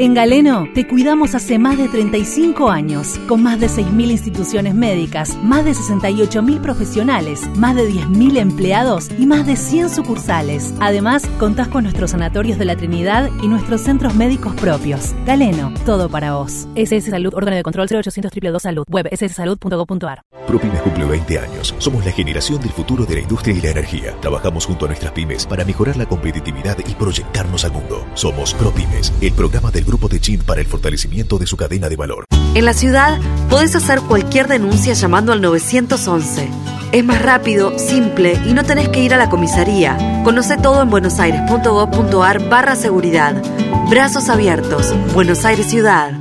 [0.00, 5.36] En Galeno te cuidamos hace más de 35 años, con más de 6.000 instituciones médicas,
[5.42, 10.72] más de 68.000 profesionales, más de 10.000 empleados y más de 100 sucursales.
[10.80, 15.14] Además, contás con nuestros sanatorios de la Trinidad y nuestros centros médicos propios.
[15.26, 16.66] Galeno, todo para vos.
[16.76, 20.22] SS Salud, órgano de control 0800 222 Salud, web sssalud.gov.ar.
[20.46, 21.74] ProPymes cumple 20 años.
[21.76, 24.16] Somos la generación del futuro de la industria y la energía.
[24.22, 28.06] Trabajamos junto a nuestras pymes para mejorar la competitividad y proyectarnos al mundo.
[28.14, 31.96] Somos ProPymes, el programa del Grupo de Chin para el fortalecimiento de su cadena de
[31.96, 32.24] valor.
[32.54, 33.18] En la ciudad
[33.48, 36.48] podés hacer cualquier denuncia llamando al 911.
[36.92, 40.22] Es más rápido, simple y no tenés que ir a la comisaría.
[40.22, 43.42] Conoce todo en buenosaires.gov.ar barra seguridad.
[43.90, 44.94] Brazos abiertos.
[45.12, 46.12] Buenos Aires Ciudad.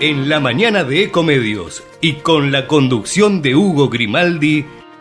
[0.00, 4.66] En la mañana de Ecomedios y con la conducción de Hugo Grimaldi,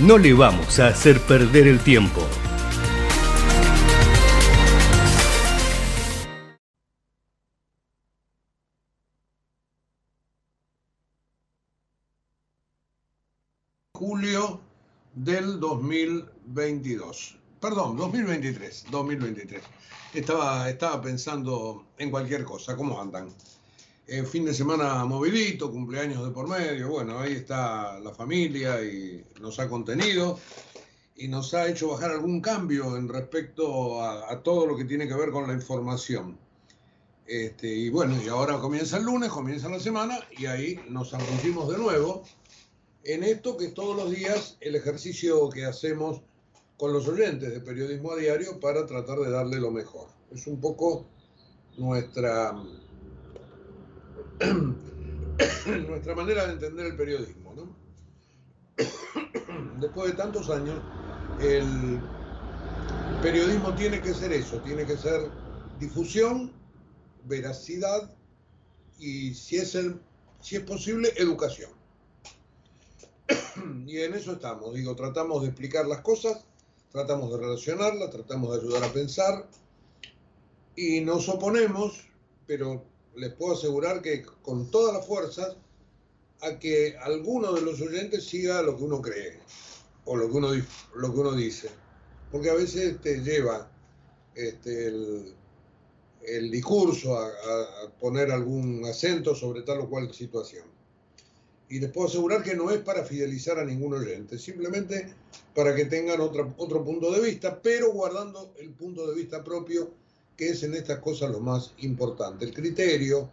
[0.00, 2.22] no le vamos a hacer perder el tiempo.
[13.92, 14.60] Julio
[15.14, 17.36] del 2022.
[17.60, 19.62] Perdón, 2023, 2023.
[20.14, 23.28] Estaba, estaba pensando en cualquier cosa, ¿cómo andan?
[24.12, 29.24] Eh, fin de semana movidito, cumpleaños de por medio, bueno, ahí está la familia y
[29.40, 30.38] nos ha contenido
[31.16, 35.14] y nos ha hecho bajar algún cambio en respecto a, todo lo que tiene que
[35.14, 36.36] ver con la información.
[37.26, 41.70] Este, y bueno, y ahora comienza el lunes, comienza la semana y ahí nos arrompimos
[41.70, 42.22] de nuevo
[43.04, 46.20] en esto que es todos los días el ejercicio que hacemos
[46.76, 50.08] con los oyentes de periodismo a diario para tratar de darle lo mejor.
[50.30, 51.06] Es un poco
[51.78, 52.52] nuestra
[55.88, 57.54] nuestra manera de entender el periodismo.
[57.54, 57.76] ¿no?
[59.80, 60.80] Después de tantos años,
[61.40, 62.00] el
[63.22, 65.30] periodismo tiene que ser eso, tiene que ser
[65.78, 66.52] difusión,
[67.24, 68.14] veracidad
[68.98, 69.78] y, si es,
[70.40, 71.70] si es posible, educación.
[73.86, 76.44] Y en eso estamos, digo, tratamos de explicar las cosas,
[76.90, 79.46] tratamos de relacionarlas, tratamos de ayudar a pensar
[80.74, 82.08] y nos oponemos,
[82.46, 82.84] pero
[83.16, 85.56] les puedo asegurar que con todas las fuerzas
[86.40, 89.38] a que alguno de los oyentes siga lo que uno cree
[90.04, 90.48] o lo que uno,
[90.96, 91.68] lo que uno dice.
[92.30, 93.70] Porque a veces te lleva
[94.34, 95.34] este, el,
[96.22, 100.66] el, discurso a, a, poner algún acento sobre tal o cual situación.
[101.68, 105.14] Y les puedo asegurar que no es para fidelizar a ningún oyente, simplemente
[105.54, 109.90] para que tengan otra, otro punto de vista, pero guardando el punto de vista propio
[110.36, 113.30] que es en estas cosas lo más importante, el criterio,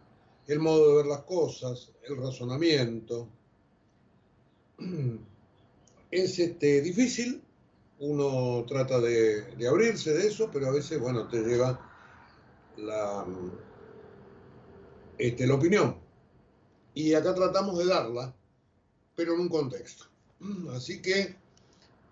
[0.47, 3.27] el modo de ver las cosas, el razonamiento.
[6.11, 7.43] Es este, difícil,
[7.99, 11.79] uno trata de, de, abrirse de eso, pero a veces, bueno, te lleva
[12.77, 13.27] la,
[15.19, 15.97] este, la opinión.
[16.95, 18.33] Y acá tratamos de darla,
[19.15, 20.05] pero en un contexto.
[20.73, 21.35] Así que,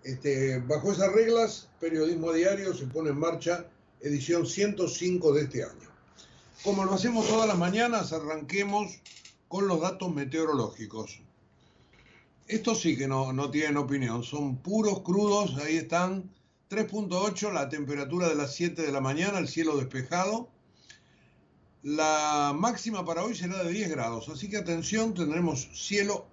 [0.04, 3.68] este, bajo esas reglas, Periodismo Diario se pone en marcha
[4.00, 5.88] edición 105 de este año.
[6.62, 9.00] Como lo hacemos todas las mañanas, arranquemos
[9.48, 11.20] con los datos meteorológicos.
[12.46, 16.30] Estos sí que no, no tienen opinión, son puros, crudos, ahí están.
[16.70, 20.48] 3.8 la temperatura de las 7 de la mañana, el cielo despejado.
[21.82, 26.26] La máxima para hoy será de 10 grados, así que atención, tendremos cielo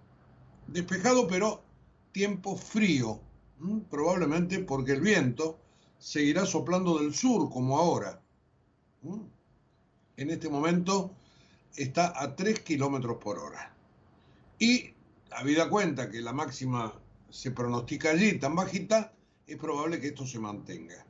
[0.67, 1.63] despejado, pero
[2.11, 3.21] tiempo frío
[3.89, 5.59] probablemente porque el viento
[5.97, 8.21] seguirá soplando del sur como ahora.
[10.17, 11.11] En este momento
[11.75, 13.75] está a 3 kilómetros por hora.
[14.59, 14.93] Y,
[15.31, 16.93] habida cuenta que la máxima
[17.29, 19.13] se pronostica allí tan bajita,
[19.47, 21.05] es probable que esto se mantenga.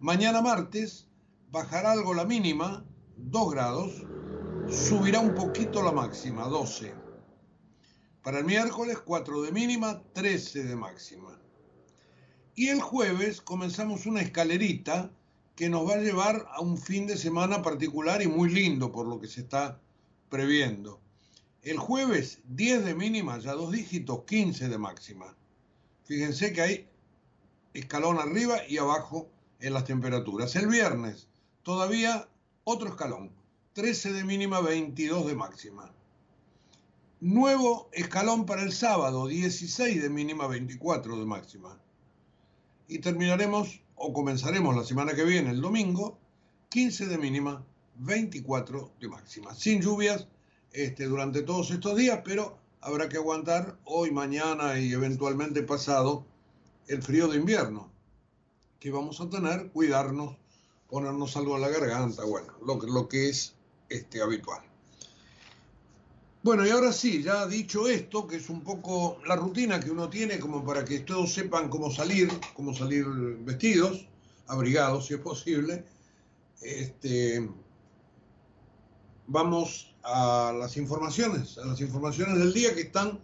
[0.00, 1.08] Mañana martes
[1.50, 2.84] bajará algo la mínima,
[3.16, 4.04] 2 grados,
[4.68, 6.94] subirá un poquito la máxima, 12.
[8.22, 11.43] Para el miércoles, 4 de mínima, 13 de máxima.
[12.56, 15.10] Y el jueves comenzamos una escalerita
[15.56, 19.08] que nos va a llevar a un fin de semana particular y muy lindo por
[19.08, 19.80] lo que se está
[20.28, 21.00] previendo.
[21.62, 25.34] El jueves 10 de mínima, ya dos dígitos, 15 de máxima.
[26.04, 26.88] Fíjense que hay
[27.72, 29.28] escalón arriba y abajo
[29.58, 30.54] en las temperaturas.
[30.54, 31.26] El viernes
[31.64, 32.28] todavía
[32.62, 33.32] otro escalón,
[33.72, 35.92] 13 de mínima, 22 de máxima.
[37.20, 41.80] Nuevo escalón para el sábado, 16 de mínima, 24 de máxima
[42.88, 46.18] y terminaremos o comenzaremos la semana que viene, el domingo,
[46.70, 47.64] 15 de mínima,
[47.96, 49.54] 24 de máxima.
[49.54, 50.26] Sin lluvias
[50.72, 56.26] este, durante todos estos días, pero habrá que aguantar hoy, mañana y eventualmente pasado
[56.88, 57.90] el frío de invierno
[58.80, 60.36] que vamos a tener, cuidarnos,
[60.90, 63.54] ponernos algo en la garganta, bueno, lo, lo que es
[63.88, 64.60] este, habitual.
[66.44, 70.10] Bueno, y ahora sí, ya dicho esto, que es un poco la rutina que uno
[70.10, 73.06] tiene como para que todos sepan cómo salir, cómo salir
[73.40, 74.06] vestidos,
[74.46, 75.86] abrigados si es posible,
[76.60, 77.48] este,
[79.26, 83.20] vamos a las informaciones, a las informaciones del día que están,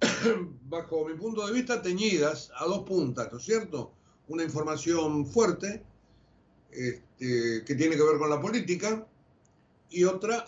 [0.64, 3.92] bajo mi punto de vista, teñidas a dos puntas, ¿no es cierto?
[4.28, 5.84] Una información fuerte,
[6.70, 9.06] este, que tiene que ver con la política,
[9.90, 10.46] y otra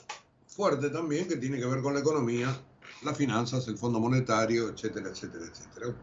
[0.51, 2.61] fuerte también que tiene que ver con la economía,
[3.05, 5.97] las finanzas, el Fondo Monetario, etcétera, etcétera, etcétera.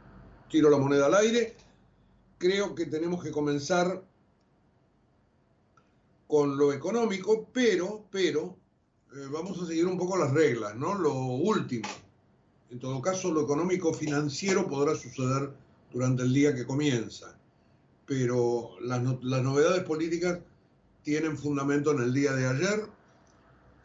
[0.49, 1.55] Tiro la moneda al aire.
[2.37, 4.03] Creo que tenemos que comenzar
[6.27, 8.57] con lo económico, pero, pero,
[9.15, 10.95] eh, vamos a seguir un poco las reglas, ¿no?
[10.95, 11.87] Lo último.
[12.69, 15.51] En todo caso, lo económico financiero podrá suceder
[15.91, 17.37] durante el día que comienza,
[18.05, 20.39] pero las, las novedades políticas
[21.03, 22.96] tienen fundamento en el día de ayer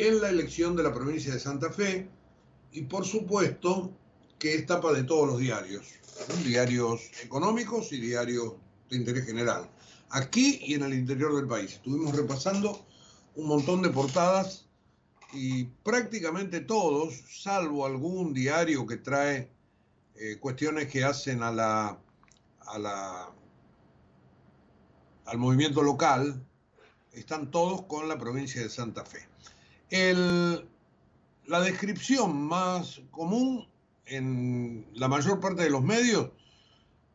[0.09, 2.09] en la elección de la provincia de Santa Fe
[2.73, 3.93] y por supuesto
[4.37, 5.87] que es tapa de todos los diarios,
[6.45, 8.55] diarios económicos y diarios
[8.91, 9.71] de interés general,
[10.11, 11.75] aquí y en el interior del país.
[11.75, 12.85] Estuvimos repasando
[13.37, 14.67] un montón de portadas
[15.33, 19.53] y prácticamente todos, salvo algún diario que trae
[20.17, 21.97] eh, cuestiones que hacen a la,
[25.27, 26.45] al movimiento local,
[27.13, 29.31] están todos con la provincia de Santa Fe
[29.93, 33.69] la descripción más común
[34.07, 36.31] en la mayor parte de los medios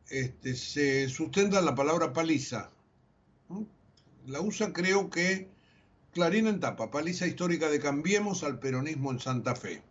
[0.10, 2.70] este, se sustenta en la palabra paliza.
[4.28, 5.50] La usa creo que
[6.14, 9.82] Clarín en tapa, paliza histórica de Cambiemos al peronismo en Santa Fe.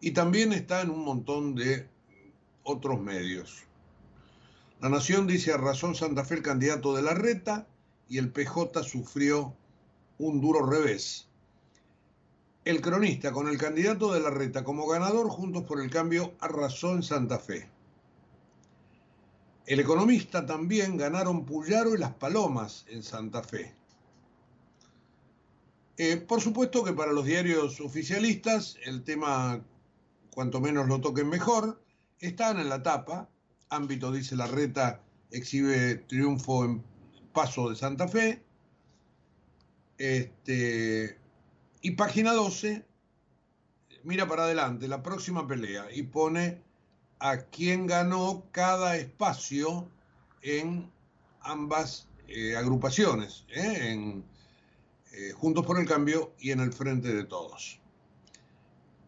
[0.00, 1.88] Y también está en un montón de
[2.62, 3.64] otros medios.
[4.80, 7.66] La Nación dice a razón Santa Fe el candidato de la reta
[8.08, 9.54] y el PJ sufrió
[10.18, 11.28] un duro revés.
[12.64, 16.92] El cronista, con el candidato de la reta como ganador, Juntos por el Cambio arrasó
[16.92, 17.68] en Santa Fe.
[19.66, 23.74] El economista también ganaron Puyaro y Las Palomas en Santa Fe.
[25.96, 29.60] Eh, por supuesto que para los diarios oficialistas el tema,
[30.30, 31.82] cuanto menos lo toquen mejor,
[32.20, 33.28] están en la tapa.
[33.70, 35.02] Ámbito dice la reta
[35.32, 36.84] exhibe triunfo en
[37.32, 38.42] Paso de Santa Fe.
[39.98, 41.18] Este,
[41.82, 42.84] y página 12,
[44.04, 46.62] mira para adelante, la próxima pelea, y pone
[47.18, 49.88] a quién ganó cada espacio
[50.42, 50.90] en
[51.40, 53.90] ambas eh, agrupaciones, ¿eh?
[53.90, 54.24] en
[55.12, 57.80] eh, Juntos por el Cambio y en el Frente de Todos.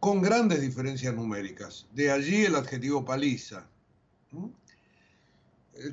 [0.01, 1.87] Con grandes diferencias numéricas.
[1.93, 3.67] De allí el adjetivo paliza.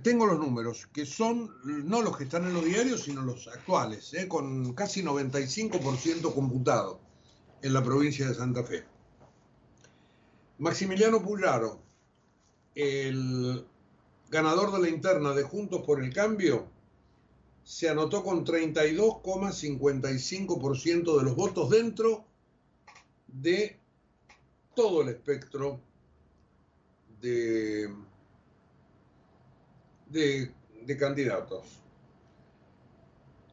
[0.04, 4.14] Tengo los números, que son no los que están en los diarios, sino los actuales,
[4.14, 4.28] ¿eh?
[4.28, 7.00] con casi 95% computado
[7.62, 8.84] en la provincia de Santa Fe.
[10.60, 11.82] Maximiliano Puyaro,
[12.76, 13.66] el
[14.30, 16.68] ganador de la interna de Juntos por el Cambio,
[17.64, 22.24] se anotó con 32,55% de los votos dentro
[23.28, 23.80] de
[24.76, 25.82] todo el espectro
[27.20, 27.90] de
[30.12, 30.52] de,
[30.98, 31.82] candidatos.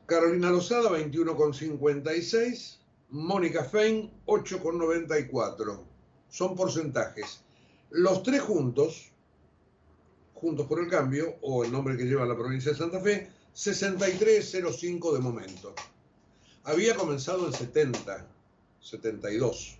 [0.07, 2.79] Carolina Lozada, 21,56.
[3.11, 5.81] Mónica Fein, 8,94.
[6.29, 7.43] Son porcentajes.
[7.91, 9.13] Los tres juntos,
[10.35, 15.15] Juntos por el Cambio, o el nombre que lleva la provincia de Santa Fe, 6305
[15.15, 15.75] de momento.
[16.63, 18.25] Había comenzado en 70,
[18.81, 19.79] 72.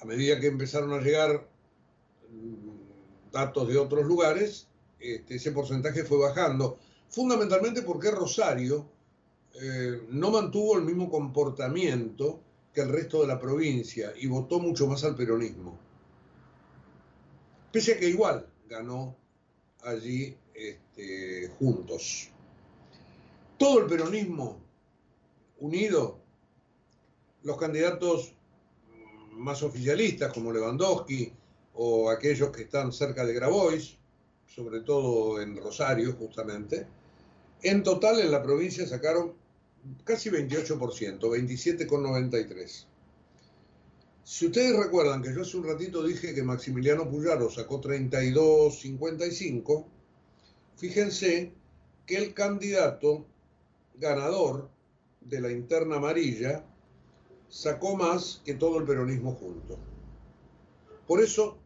[0.00, 1.48] A medida que empezaron a llegar
[2.30, 4.68] mm, datos de otros lugares,
[5.04, 6.78] este, ese porcentaje fue bajando,
[7.10, 8.88] fundamentalmente porque Rosario
[9.60, 12.40] eh, no mantuvo el mismo comportamiento
[12.72, 15.78] que el resto de la provincia y votó mucho más al peronismo.
[17.70, 19.16] Pese a que igual ganó
[19.82, 22.30] allí este, juntos.
[23.58, 24.60] Todo el peronismo
[25.58, 26.18] unido,
[27.42, 28.32] los candidatos
[29.32, 31.32] más oficialistas como Lewandowski
[31.74, 33.98] o aquellos que están cerca de Grabois,
[34.54, 36.86] sobre todo en Rosario justamente,
[37.62, 39.32] en total en la provincia sacaron
[40.04, 42.86] casi 28%, 27,93%.
[44.22, 49.86] Si ustedes recuerdan que yo hace un ratito dije que Maximiliano Puyaro sacó 32,55,
[50.76, 51.52] fíjense
[52.06, 53.26] que el candidato
[53.96, 54.70] ganador
[55.20, 56.64] de la interna amarilla
[57.48, 59.78] sacó más que todo el peronismo junto.
[61.06, 61.58] Por eso,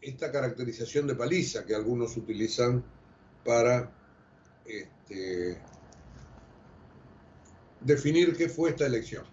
[0.00, 2.84] esta caracterización de paliza que algunos utilizan
[3.44, 3.92] para
[4.64, 5.60] este,
[7.80, 9.24] definir qué fue esta elección.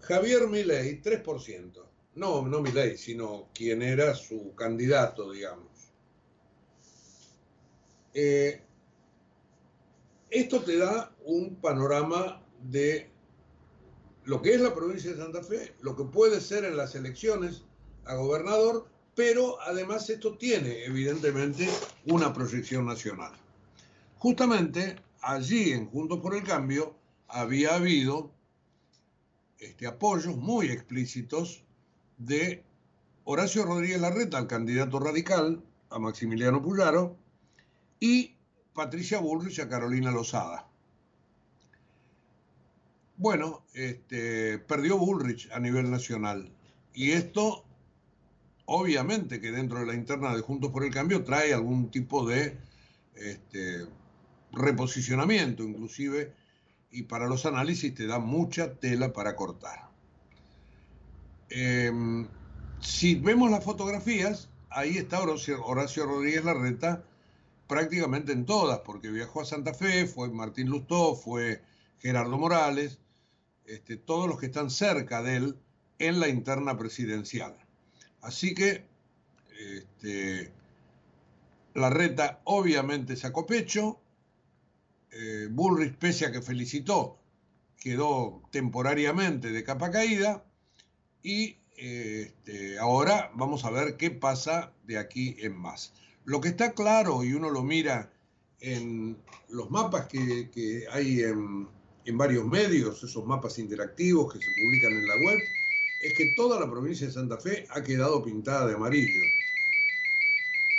[0.00, 1.84] Javier Milei, 3%.
[2.14, 5.92] No, no Milei, sino quien era su candidato, digamos.
[8.14, 8.62] Eh,
[10.30, 13.10] esto te da un panorama de
[14.24, 17.64] lo que es la provincia de Santa Fe, lo que puede ser en las elecciones
[18.04, 21.68] a gobernador, pero además esto tiene evidentemente
[22.04, 23.32] una proyección nacional.
[24.18, 26.94] Justamente allí en Juntos por el Cambio
[27.26, 28.30] había habido
[29.58, 31.64] este, apoyos muy explícitos
[32.18, 32.62] de
[33.24, 37.16] Horacio Rodríguez Larreta, el candidato radical, a Maximiliano Puyaro,
[37.98, 38.34] y
[38.74, 40.68] Patricia Bullrich a Carolina Lozada.
[43.16, 46.52] Bueno, este, perdió Bullrich a nivel nacional.
[46.92, 47.65] Y esto,
[48.66, 52.56] obviamente, que dentro de la interna de Juntos por el Cambio trae algún tipo de
[53.14, 53.86] este,
[54.52, 56.32] reposicionamiento, inclusive
[56.90, 59.90] y para los análisis te da mucha tela para cortar.
[61.50, 62.26] Em,
[62.80, 67.04] si vemos las fotografías, ahí está Horacio, Rodríguez Larreta
[67.66, 71.60] prácticamente en todas, porque viajó a Santa Fe, fue Martín Lustó, fue
[71.98, 72.98] Gerardo Morales,
[73.66, 75.58] este, todos los que están cerca de él
[75.98, 77.65] en la interna presidencial.
[78.26, 78.84] Así que
[79.60, 80.52] este,
[81.74, 84.00] Larreta obviamente sacó pecho,
[85.12, 87.20] eh, Bullrich, pese que felicitó,
[87.78, 90.44] quedó temporariamente de capa caída
[91.22, 95.92] y eh, este, ahora vamos a ver qué pasa de aquí en más.
[96.24, 98.12] Lo que está claro, y uno lo mira
[98.58, 99.16] en
[99.48, 101.68] los mapas que, hay en,
[102.16, 105.38] varios medios, esos mapas interactivos que se publican en la web,
[106.02, 109.22] es que toda la provincia de Santa Fe ha quedado pintada de amarillo.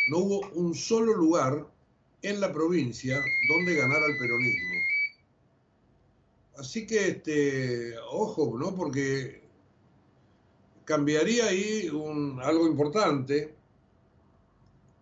[0.10, 1.68] No hubo un solo lugar
[2.22, 4.76] en la provincia donde ganara el peronismo.
[6.58, 8.76] Así que, este, ojo, ¿no?
[8.76, 9.44] Porque
[10.86, 13.54] cambiaría ahí un, algo importante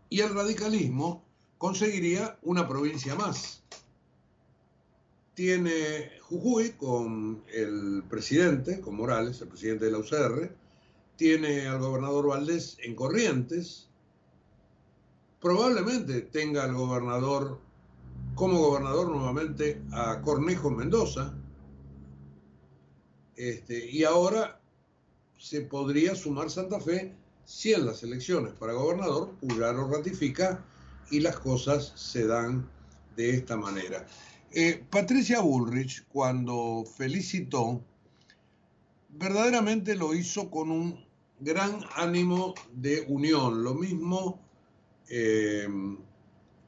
[0.09, 1.23] y el radicalismo
[1.57, 3.63] conseguiría una provincia más.
[5.35, 10.55] Tiene Jujuy con el presidente, con Morales, el presidente de la UCR,
[11.17, 13.89] tiene al gobernador Valdés en Corrientes,
[15.41, 17.59] probablemente tenga al gobernador,
[18.33, 21.33] como gobernador nuevamente, a Cornejo Mendoza.
[23.35, 24.59] Este, y ahora
[25.37, 27.13] se podría sumar Santa Fe
[27.45, 30.63] si en las elecciones para gobernador Puyaro ratifica
[31.11, 32.67] y las cosas se dan
[33.15, 34.07] de esta manera.
[34.51, 37.83] Eh, Patricia Bullrich, cuando felicitó,
[39.09, 41.05] verdaderamente lo hizo con un
[41.39, 44.39] gran ánimo de unión, lo mismo
[45.09, 45.67] eh,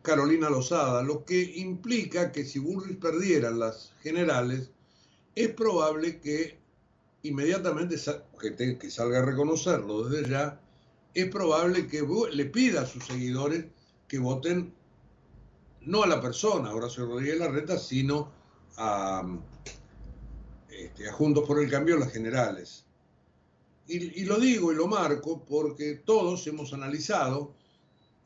[0.02, 4.72] Carolina Lozada, lo que implica que si Bullrich perdiera las generales,
[5.36, 6.58] es probable que
[7.24, 7.96] inmediatamente,
[8.40, 10.62] que, que salga a reconocerlo desde ya,
[11.14, 13.66] es probable que le pida a sus seguidores
[14.08, 14.74] que voten
[15.88, 18.32] no a la persona, Horacio Rodríguez Larreta, sino
[18.78, 19.26] a,
[20.70, 22.86] este, a Juntos por el Cambio, las generales.
[23.88, 27.54] Y, y, lo digo y lo marco porque todos hemos analizado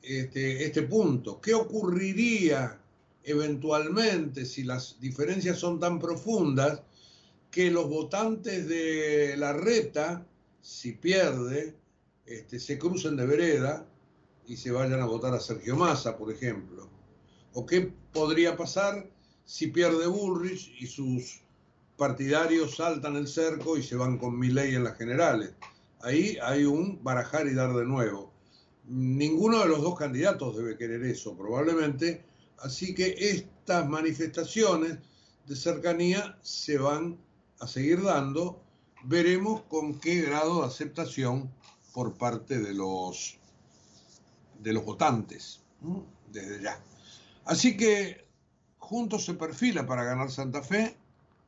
[0.01, 1.39] este, este punto.
[1.39, 2.79] ¿Qué ocurriría
[3.23, 6.81] eventualmente si las diferencias son tan profundas
[7.51, 10.25] que los votantes de la reta,
[10.61, 11.75] si pierde,
[12.25, 13.85] este, se crucen de vereda
[14.47, 16.90] y se vayan a votar a Sergio Massa, por ejemplo.
[17.53, 19.09] ¿O qué podría pasar
[19.45, 21.41] si pierde Bullrich y sus
[21.97, 25.51] partidarios saltan el cerco y se van con Milei en las generales?
[26.01, 28.31] Ahí hay un barajar y dar de nuevo.
[28.87, 32.23] Ninguno de los dos candidatos debe querer eso, probablemente.
[32.59, 34.97] Así que estas manifestaciones
[35.45, 37.19] de cercanía se van
[37.59, 38.61] a seguir dando.
[39.03, 41.51] Veremos con qué grado de aceptación
[41.93, 43.37] por parte de los,
[44.59, 45.59] de los votantes,
[46.31, 46.81] desde ya.
[47.45, 48.25] Así que
[48.77, 50.95] juntos se perfila para ganar Santa Fe,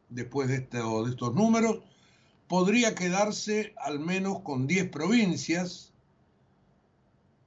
[0.09, 1.79] después de, este, de estos números,
[2.47, 5.91] podría quedarse al menos con 10 provincias.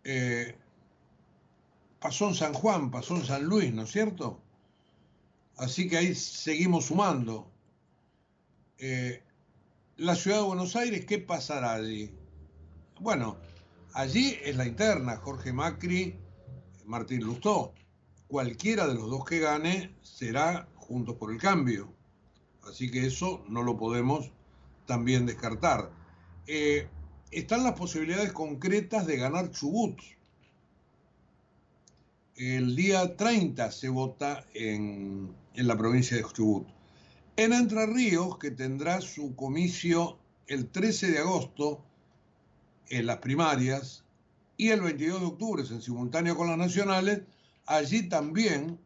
[0.04, 0.56] Eh,
[2.00, 4.40] pasó en San Juan, pasó en San Luis, ¿no es cierto?
[5.56, 7.50] Así que ahí seguimos sumando.
[8.78, 9.22] Eh,
[9.96, 12.12] la ciudad de Buenos Aires, ¿qué pasará allí?
[13.00, 13.38] Bueno,
[13.94, 16.18] allí es la interna, Jorge Macri,
[16.84, 17.72] Martín Lustó.
[18.28, 21.92] Cualquiera de los dos que gane será Juntos por el Cambio.
[22.68, 24.30] Así que eso no lo podemos
[24.87, 25.90] también descartar.
[26.47, 26.88] Eh,
[27.30, 30.00] están las posibilidades concretas de ganar Chubut.
[32.37, 36.66] El día 30 se vota en, en la provincia de Chubut.
[37.37, 41.85] En Entre Ríos, que tendrá su comicio el 13 de agosto
[42.88, 44.04] en las primarias
[44.56, 47.23] y el 22 de octubre en simultáneo con las nacionales,
[47.66, 48.80] allí también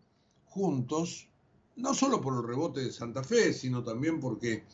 [0.47, 1.29] juntos,
[1.77, 4.65] no solo por el rebote de Santa Fe, sino también porque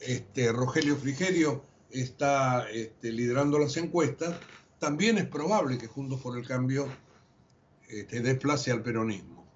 [0.00, 4.36] este, Rogelio Frigerio está este, liderando las encuestas,
[4.78, 6.88] también es probable que Juntos por el Cambio
[7.88, 9.46] este, desplace al peronismo.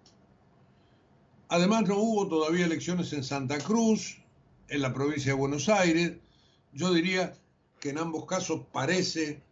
[1.49, 4.23] Además, no hubo todavía elecciones en Santa Cruz,
[4.69, 6.15] en la provincia de Buenos Aires.
[6.73, 7.35] Yo diría
[7.79, 9.43] que en ambos casos parece,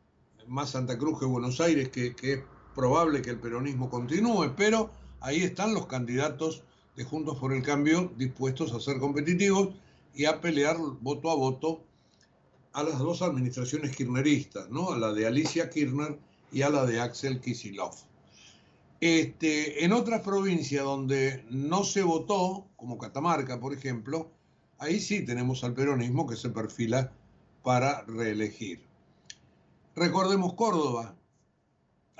[0.47, 2.43] más Santa Cruz que Buenos Aires, que,
[2.81, 4.91] probable que el peronismo continúe, pero
[5.21, 6.63] ahí están los candidatos
[6.97, 9.75] de Juntos por el Cambio dispuestos a ser competitivos
[10.15, 11.83] y a pelear voto a voto
[12.73, 14.93] a las dos administraciones kirchneristas, ¿no?
[14.93, 16.19] a la de Alicia Kirchner
[16.53, 17.93] y a la de Axel Kisilov.
[19.03, 24.31] Este, en otras provincias donde no se votó, como Catamarca, por ejemplo,
[24.79, 27.13] ahí sí tenemos al peronismo que se perfila
[27.63, 28.81] para reelegir.
[29.95, 31.20] Recordemos Córdoba.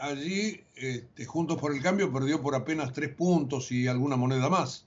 [0.01, 4.87] Allí, este, Juntos por el Cambio perdió por apenas tres puntos y alguna moneda más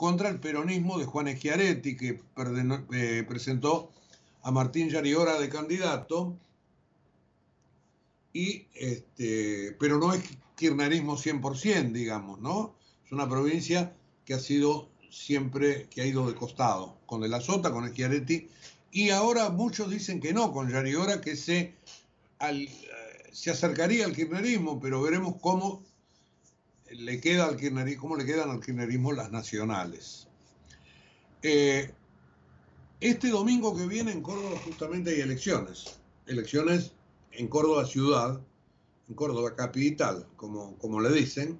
[0.00, 2.22] contra el peronismo de Juan Schiaretti, que
[2.94, 3.92] eh, presentó
[4.42, 6.38] a Martín Yariora de candidato,
[8.32, 10.24] y, este, pero no es
[10.56, 12.74] kirchnerismo 100%, digamos, ¿no?
[13.04, 17.70] Es una provincia que ha sido siempre, que ha ido de costado, con el Azota,
[17.70, 18.48] con Schiaretti,
[18.92, 21.74] y ahora muchos dicen que no, con Yariora, que se,
[22.40, 22.68] eh,
[23.32, 25.82] se acercaría al kirchnerismo, pero veremos cómo
[26.90, 30.28] le queda al kirchnerismo, le quedan al kirchnerismo las nacionales.
[31.42, 31.92] Eh,
[33.00, 36.92] este domingo que viene en Córdoba justamente hay elecciones, elecciones
[37.32, 38.40] en Córdoba ciudad,
[39.08, 41.58] en Córdoba capital, como, como le dicen,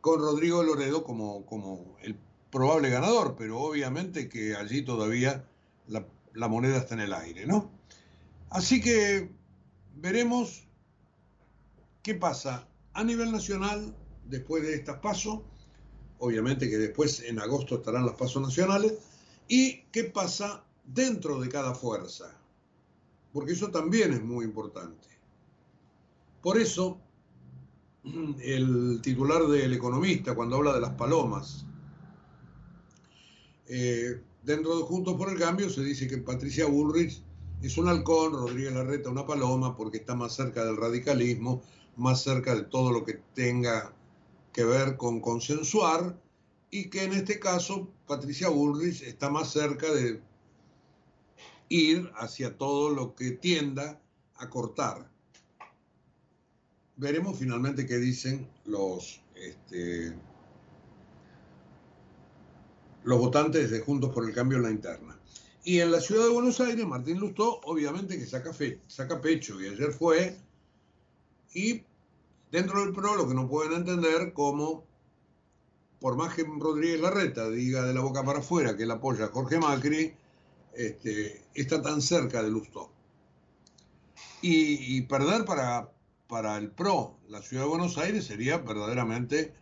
[0.00, 2.16] con Rodrigo Loredo como, como el
[2.50, 5.44] probable ganador, pero obviamente que allí todavía
[5.86, 7.70] la, la moneda está en el aire, ¿no?
[8.50, 9.30] Así que
[9.96, 10.65] veremos
[12.06, 13.92] qué pasa a nivel nacional
[14.26, 15.40] después de estas pasos,
[16.20, 18.94] obviamente que después en agosto estarán las pasos nacionales,
[19.48, 22.32] y qué pasa dentro de cada fuerza,
[23.32, 25.08] porque eso también es muy importante.
[26.42, 27.00] Por eso,
[28.40, 31.66] el titular del Economista, cuando habla de las palomas,
[33.66, 37.20] eh, dentro de Juntos por el Cambio se dice que Patricia Bullrich
[37.62, 41.62] es un halcón, Rodríguez Larreta una paloma, porque está más cerca del radicalismo,
[41.96, 43.94] más cerca de todo lo que tenga
[44.52, 46.18] que ver con consensuar
[46.70, 50.20] y que en este caso Patricia Bullrich está más cerca de
[51.68, 54.00] ir hacia todo lo que tienda
[54.36, 55.10] a cortar.
[56.96, 60.14] Veremos finalmente qué dicen los, este,
[63.04, 65.18] los votantes de Juntos por el Cambio en la interna.
[65.64, 69.60] Y en la ciudad de Buenos Aires, Martín Lustó, obviamente que saca, fe, saca pecho,
[69.60, 70.38] y ayer fue,
[71.56, 71.82] y
[72.50, 74.84] Dentro del PRO lo que no pueden entender como,
[76.00, 79.28] por más que Rodríguez Larreta diga de la boca para afuera que él apoya a
[79.28, 80.14] Jorge Macri,
[80.74, 82.90] este, está tan cerca de Lustó.
[84.42, 85.90] Y, perder para,
[86.28, 89.52] para el PRO la ciudad de Buenos Aires sería verdaderamente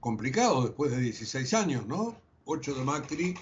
[0.00, 2.16] complicado después de 16 años, ¿no?
[2.46, 3.34] 8 de Macri,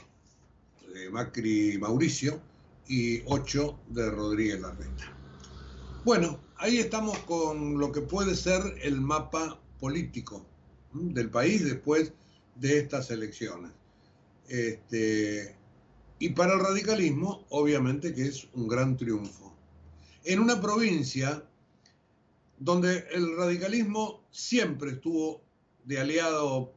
[0.92, 2.38] de Macri Mauricio
[2.86, 5.16] y 8 de Rodríguez Larreta.
[6.04, 10.44] Bueno, ahí estamos con lo que puede ser el mapa político
[10.92, 12.12] del país después
[12.56, 13.70] de estas elecciones.
[14.48, 15.54] Este,
[16.18, 19.54] y para el radicalismo, obviamente que es un gran triunfo.
[20.24, 21.44] En una provincia
[22.58, 25.40] donde el radicalismo siempre estuvo
[25.84, 26.72] de aliado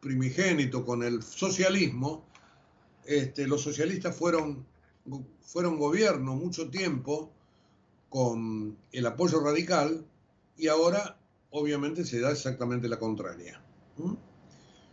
[0.00, 2.26] primigénito con el socialismo,
[3.06, 4.66] este, los socialistas fueron,
[5.40, 7.33] fueron gobierno mucho tiempo
[8.14, 10.06] con el apoyo radical
[10.56, 11.18] y ahora
[11.50, 13.60] obviamente se da exactamente la contraria.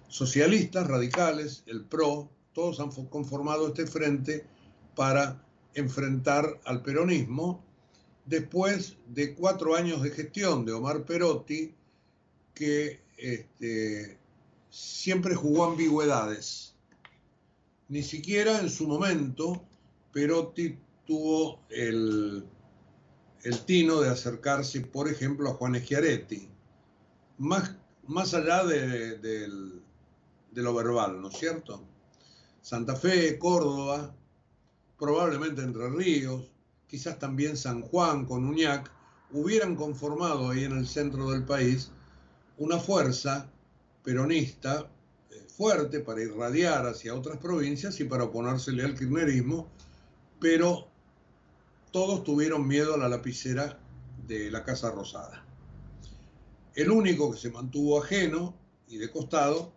[0.07, 4.47] Socialistas, radicales, el PRO, todos han conformado este frente
[4.95, 7.63] para enfrentar al peronismo
[8.25, 11.75] después de cuatro años de gestión de Omar Perotti,
[12.55, 14.17] que este,
[14.71, 16.73] siempre jugó ambigüedades.
[17.88, 19.63] Ni siquiera en su momento
[20.12, 22.47] Perotti tuvo el,
[23.43, 26.47] el tino de acercarse, por ejemplo, a Juan Schiaretti,
[27.38, 27.75] más,
[28.08, 29.82] más allá de
[30.54, 31.84] lo verbal, ¿no es cierto?
[32.62, 34.13] Santa Fe, Córdoba,
[34.99, 36.51] probablemente Entre Ríos,
[36.88, 38.91] quizás también San Juan con Uñac,
[39.32, 41.91] hubieran conformado ahí en el centro del país
[42.58, 43.49] una fuerza
[44.04, 44.91] peronista
[45.32, 49.67] eh, fuerte para irradiar hacia otras provincias y para oponérsele al kirchnerismo,
[50.39, 50.90] pero
[51.91, 53.80] todos tuvieron miedo a la lapicera
[54.27, 55.45] de la Casa Rosada.
[56.73, 58.56] El único que se mantuvo ajeno
[58.88, 59.73] y de costado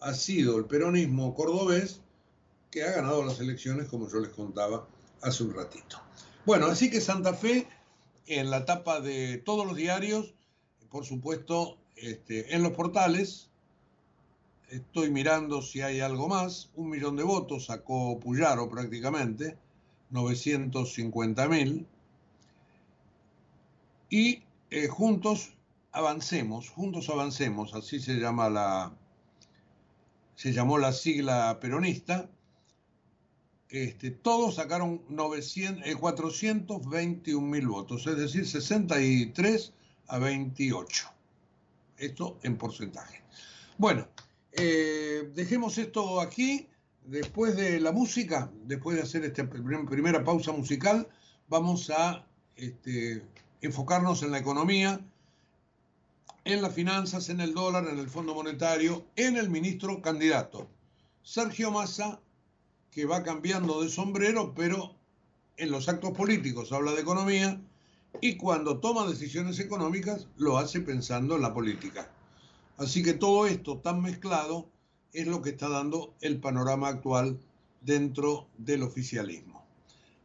[0.00, 2.00] ha sido el peronismo cordobés,
[2.70, 4.86] que ha ganado las elecciones, como yo les contaba
[5.22, 5.98] hace un ratito.
[6.44, 7.66] Bueno, así que Santa Fe,
[8.26, 10.34] en la tapa de todos los diarios,
[10.90, 13.50] por supuesto, este, en los portales,
[14.68, 19.58] estoy mirando si hay algo más, un millón de votos sacó Puyaro prácticamente,
[20.16, 21.86] 950 mil,
[24.08, 25.52] y eh, juntos
[25.92, 28.92] avancemos, juntos avancemos, así se llama la,
[30.34, 32.28] se llamó la sigla peronista,
[33.68, 39.72] este, todos sacaron 900, 421 mil votos, es decir, 63
[40.08, 41.08] a 28.
[41.98, 43.22] Esto en porcentaje.
[43.78, 44.06] Bueno,
[44.52, 46.68] eh, dejemos esto aquí.
[47.06, 51.08] Después de la música, después de hacer esta primera pausa musical,
[51.48, 53.22] vamos a este,
[53.60, 55.00] enfocarnos en la economía,
[56.44, 60.68] en las finanzas, en el dólar, en el Fondo Monetario, en el ministro candidato.
[61.22, 62.20] Sergio Massa
[62.90, 64.96] que va cambiando de sombrero, pero
[65.58, 67.60] en los actos políticos habla de economía
[68.20, 72.10] y cuando toma decisiones económicas lo hace pensando en la política.
[72.78, 74.68] Así que todo esto tan mezclado
[75.16, 77.40] es lo que está dando el panorama actual
[77.80, 79.64] dentro del oficialismo.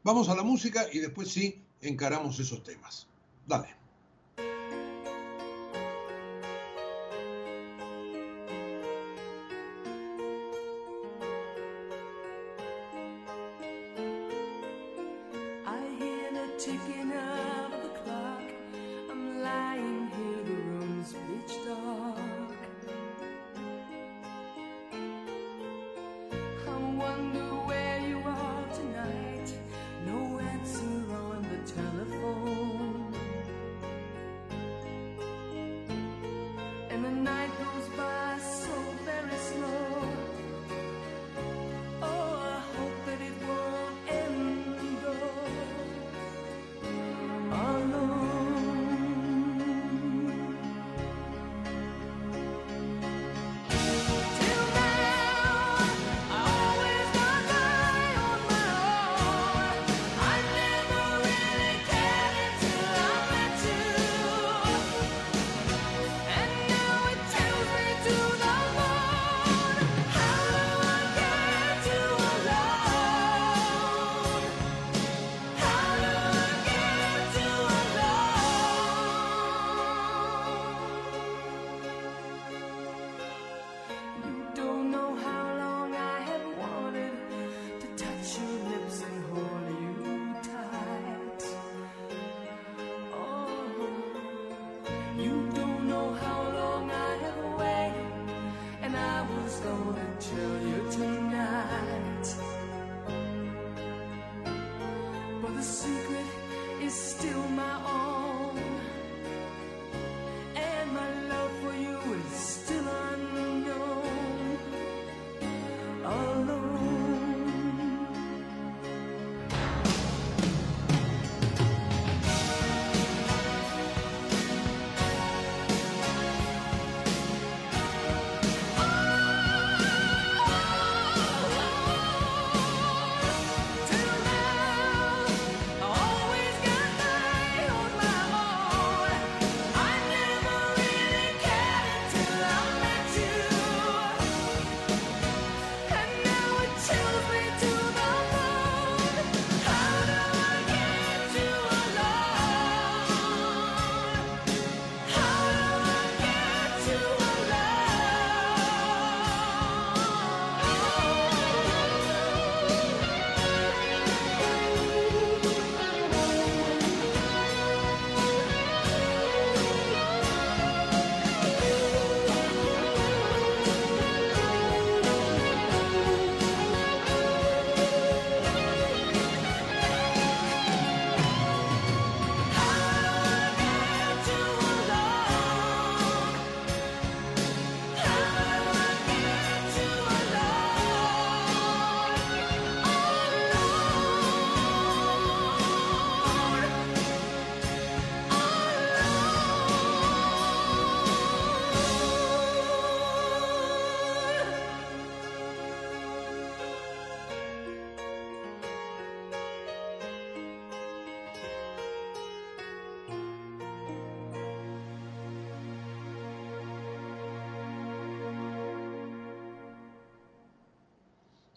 [0.03, 3.07] Vamos a la música y después sí encaramos esos temas.
[3.47, 3.80] Dale.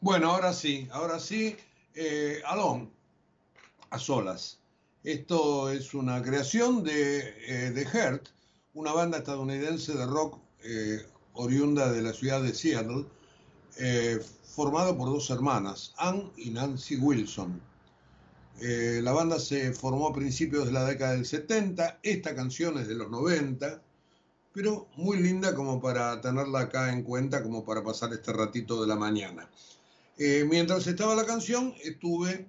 [0.04, 1.56] Bueno, ahora sí, ahora sí,
[1.94, 2.42] eh,
[3.88, 4.60] a solas.
[5.02, 8.20] Esto es una creación de, eh, de
[8.74, 13.06] una banda estadounidense de rock eh, oriunda de la ciudad de Seattle,
[13.78, 17.58] eh, formada por dos hermanas, Ann y Nancy Wilson.
[18.60, 22.88] Eh, la banda se formó a principios de la década del 70, esta canción es
[22.88, 23.82] de los 90,
[24.52, 28.86] pero muy linda como para tenerla acá en cuenta, como para pasar este ratito de
[28.86, 29.48] la mañana.
[30.16, 32.46] Eh, mientras estaba la canción, estuve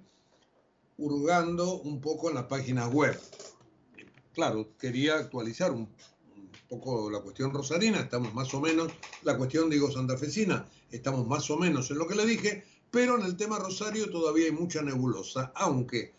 [0.98, 3.18] hurgando un poco en las páginas web.
[4.32, 5.88] Claro, quería actualizar un,
[6.68, 11.56] poco la cuestión rosarina, estamos más o menos, la cuestión digo santafesina, estamos más o
[11.56, 15.52] menos en lo que le dije, pero en el tema Rosario todavía hay mucha nebulosa,
[15.54, 16.12] aunque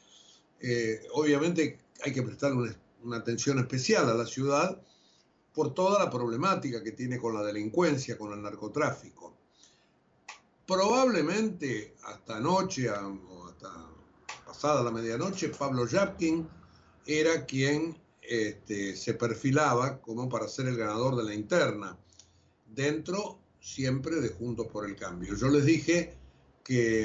[0.59, 4.81] eh, obviamente hay que prestarle una, una atención especial a la ciudad
[5.53, 9.36] por toda la problemática que tiene con la delincuencia, con el narcotráfico.
[10.67, 13.87] Probablemente hasta anoche o hasta
[14.45, 16.45] pasada la medianoche, Pablo Yapkin
[17.05, 21.97] era quien este, se perfilaba como para ser el ganador de la interna,
[22.65, 25.35] dentro siempre de Juntos por el Cambio.
[25.35, 26.13] Yo les dije
[26.65, 27.03] que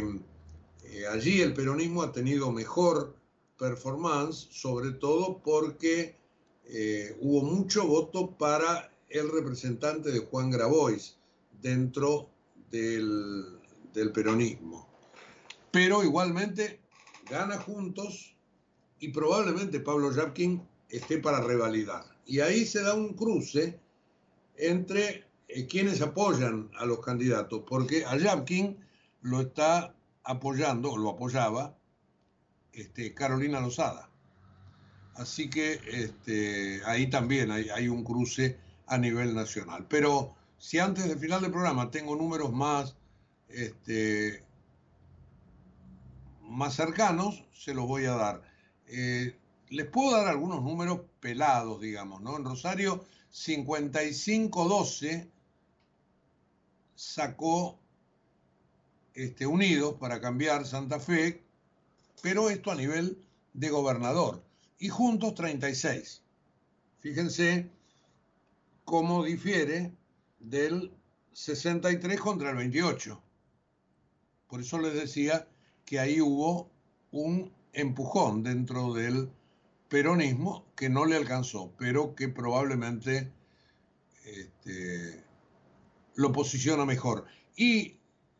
[0.82, 3.14] eh, allí el peronismo ha tenido mejor
[3.56, 6.16] performance, sobre todo porque
[6.64, 11.16] eh, hubo mucho voto para el representante de Juan Grabois
[11.60, 12.31] dentro
[12.72, 14.88] del, peronismo.
[15.70, 16.80] Pero igualmente
[17.30, 18.34] gana juntos
[18.98, 22.04] y probablemente Pablo Yapkin esté para revalidar.
[22.26, 23.78] Y ahí se da un cruce
[24.56, 28.78] entre eh, quienes apoyan a los candidatos, porque a Yapkin
[29.22, 31.76] lo está apoyando, o lo apoyaba,
[32.72, 34.08] este, Carolina Lozada.
[35.14, 39.86] Así que este, ahí también hay, hay, un cruce a nivel nacional.
[39.88, 42.94] Pero si antes del final del programa tengo números más,
[43.48, 44.44] este,
[46.40, 48.42] más cercanos, se los voy a dar.
[48.86, 49.36] Eh,
[49.70, 52.36] les puedo dar algunos números pelados, digamos, ¿no?
[52.36, 55.28] En Rosario, 55-12
[56.94, 57.80] sacó
[59.14, 61.42] este, Unidos para cambiar Santa Fe,
[62.22, 63.18] pero esto a nivel
[63.52, 64.44] de gobernador.
[64.78, 66.22] Y juntos 36.
[67.00, 67.68] Fíjense
[68.84, 70.00] cómo difiere
[70.42, 70.92] del
[71.32, 73.22] 63 contra el 28.
[74.48, 75.48] Por eso les decía
[75.84, 76.70] que ahí hubo
[77.10, 79.30] un empujón dentro del
[79.88, 83.32] peronismo que no le alcanzó, pero que probablemente
[84.24, 85.24] este,
[86.14, 87.24] lo posiciona mejor.
[87.56, 87.96] Y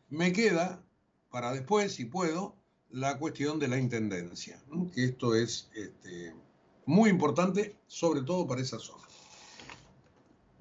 [0.09, 0.83] me queda
[1.29, 2.55] para después, si puedo,
[2.91, 4.61] la cuestión de la intendencia,
[4.93, 6.35] que esto es este,
[6.85, 9.03] muy importante, sobre todo para esa zona.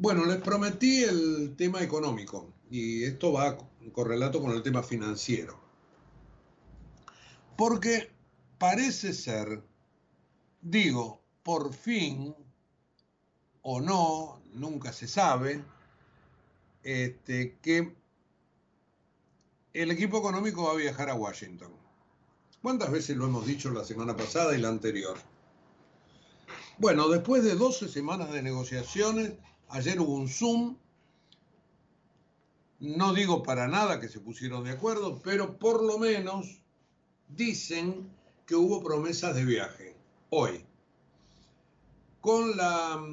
[0.02, 3.56] Bueno, les prometí el tema económico y esto va
[3.92, 5.60] correlato con el tema financiero.
[7.56, 8.10] Porque
[8.58, 9.62] parece ser,
[10.60, 12.34] digo, por fin,
[13.62, 15.64] o no, nunca se sabe,
[16.82, 17.94] este, que
[19.72, 21.70] el equipo económico va a viajar a Washington.
[22.60, 25.16] ¿Cuántas veces lo hemos dicho la semana pasada y la anterior?
[26.78, 29.34] Bueno, después de 12 semanas de negociaciones,
[29.72, 30.76] ayer hubo un Zoom.
[32.80, 36.62] No digo para nada que se pusieron de acuerdo, pero por lo menos
[37.28, 38.10] dicen
[38.46, 39.96] que hubo promesas de viaje
[40.30, 40.64] hoy.
[42.20, 43.04] Con la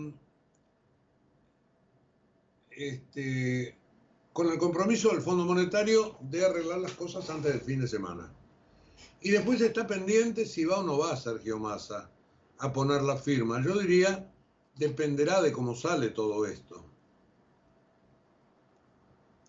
[2.72, 3.78] este,
[4.34, 8.32] con el compromiso del Fondo Monetario de arreglar las cosas antes del fin de semana.
[9.22, 12.10] Y después está pendiente si va o no va Sergio Massa
[12.60, 13.62] a poner la firma.
[13.62, 14.32] Yo diría,
[14.80, 16.84] dependerá de cómo sale todo esto.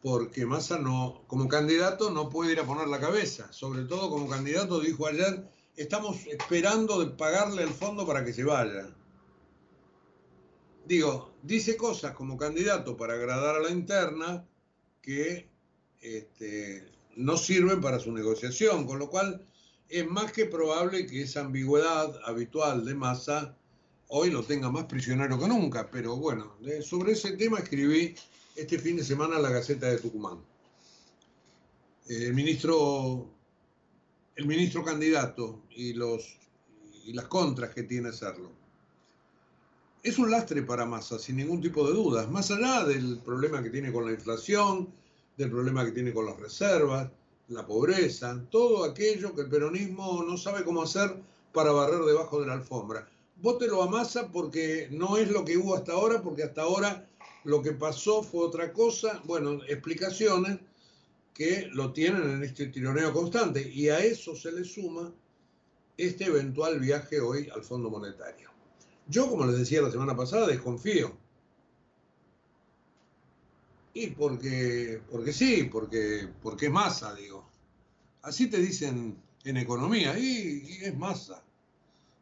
[0.02, 3.50] Porque Massa no, como candidato no puede ir a poner la cabeza.
[3.52, 8.44] Sobre todo como candidato dijo ayer, estamos esperando de pagarle el fondo para que se
[8.44, 8.94] vaya
[10.90, 14.44] digo, dice cosas como candidato para agradar a la interna
[15.00, 15.48] que
[16.00, 19.46] este, no sirven para su negociación, con lo cual
[19.88, 23.56] es más que probable que esa ambigüedad habitual de masa
[24.10, 25.90] hoy lo tenga más prisionero que nunca.
[25.90, 28.14] Pero bueno, sobre ese tema escribí
[28.54, 30.38] este fin de semana la Gaceta de Tucumán.
[32.08, 33.28] El ministro,
[34.36, 36.38] el ministro candidato y, los,
[37.04, 38.60] y las contras que tiene serlo
[40.02, 43.70] es un lastre para Massa, sin ningún tipo de dudas, más allá del problema que
[43.70, 44.88] tiene con la inflación,
[45.36, 47.10] del problema que tiene con las reservas,
[47.48, 51.16] la pobreza, todo aquello que el peronismo no sabe cómo hacer
[51.52, 53.06] para barrer debajo de la alfombra.
[53.42, 57.08] Vótelo a Massa porque no es lo que hubo hasta ahora, porque hasta ahora
[57.44, 60.58] lo que pasó fue otra cosa, bueno, explicaciones,
[61.32, 65.10] que lo tienen en este tironeo constante y a eso se le suma
[65.96, 68.50] este eventual viaje hoy al Fondo Monetario.
[69.08, 71.16] Yo, como les decía la semana pasada, desconfío.
[73.92, 77.48] Y porque, porque sí, porque, porque es masa, digo.
[78.22, 81.42] Así te dicen en economía, y, es masa.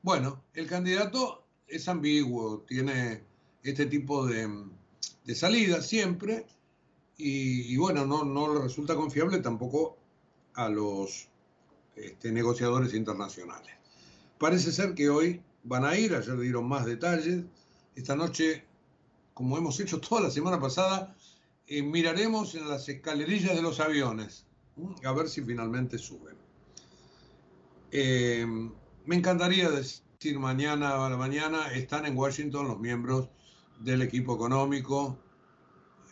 [0.03, 3.25] Bueno, el candidato es ambiguo, tiene
[3.63, 4.49] este tipo de,
[5.25, 6.47] de salida siempre,
[7.21, 9.99] y, bueno, no, no le resulta confiable tampoco
[10.55, 11.29] a los
[11.97, 13.75] este, negociadores internacionales.
[14.39, 17.45] Parece ser que hoy van a ir, ayer dieron más detalles,
[17.97, 18.65] esta noche,
[19.35, 21.17] como hemos hecho toda la semana pasada,
[21.67, 24.47] eh, miraremos en las escalerillas de los aviones,
[25.05, 26.37] a ver si finalmente suben.
[27.91, 28.47] Eh,
[29.09, 33.31] me encantaría decir mañana a la mañana, están en Washington los miembros
[33.81, 35.16] del equipo económico,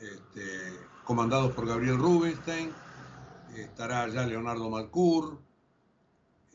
[0.00, 0.72] este,
[1.04, 2.72] comandados por Gabriel Rubinstein,
[3.54, 5.38] estará allá Leonardo Malcour,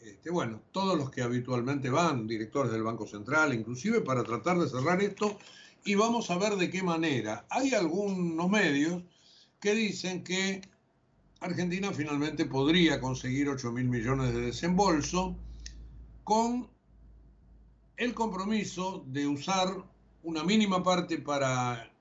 [0.01, 4.67] este, bueno, todos los que habitualmente van, directores del Banco Central, inclusive para tratar de
[4.67, 5.37] cerrar esto,
[5.85, 7.45] y vamos a ver de qué manera.
[7.51, 9.03] Hay algunos medios
[9.59, 10.61] que dicen que
[11.39, 15.37] Argentina finalmente podría conseguir 8 mil millones de desembolso
[16.23, 16.69] con
[17.97, 19.83] el compromiso de usar
[20.23, 21.91] una mínima parte para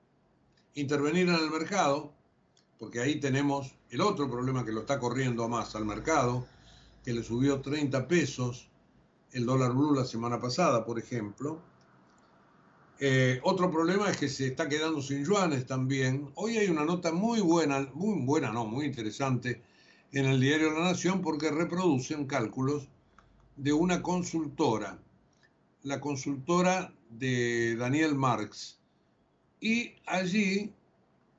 [0.73, 2.13] intervenir en el mercado
[2.81, 6.47] porque ahí tenemos el otro problema que lo está corriendo más al mercado,
[7.05, 8.71] que le subió 30 pesos
[9.33, 11.61] el dólar blue la semana pasada, por ejemplo.
[12.99, 16.31] Eh, otro problema es que se está quedando sin yuanes también.
[16.33, 19.61] Hoy hay una nota muy buena, muy buena, no, muy interesante
[20.11, 22.89] en el diario La Nación porque reproducen cálculos
[23.61, 24.97] de una consultora,
[25.83, 28.79] la consultora de Daniel Marx.
[29.59, 30.73] Y allí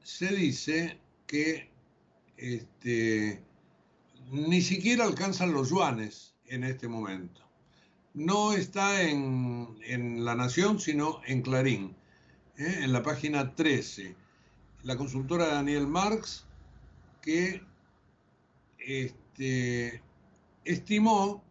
[0.04, 1.68] se dice que
[2.37, 3.42] este,
[4.30, 7.40] ni siquiera alcanzan los yuanes en este momento.
[8.14, 11.96] No está en, La Nación, sino en Clarín,
[12.56, 12.82] ¿eh?
[12.82, 14.14] en la página 13.
[14.85, 16.46] La consultora Daniel Marx,
[17.20, 17.62] que
[18.78, 20.00] este,
[20.64, 21.42] estimó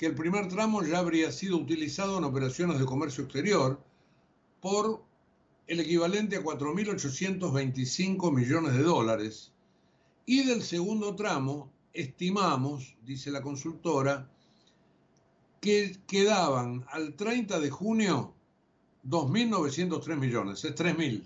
[0.00, 3.84] que el primer tramo ya habría sido utilizado en operaciones de comercio exterior
[4.62, 5.04] por
[5.66, 9.52] el equivalente a 4.825 millones de dólares.
[10.24, 14.26] Y del segundo tramo, estimamos, dice la consultora,
[15.60, 18.32] que quedaban al 30 de junio
[19.06, 21.22] 2.903 millones, es 3.000.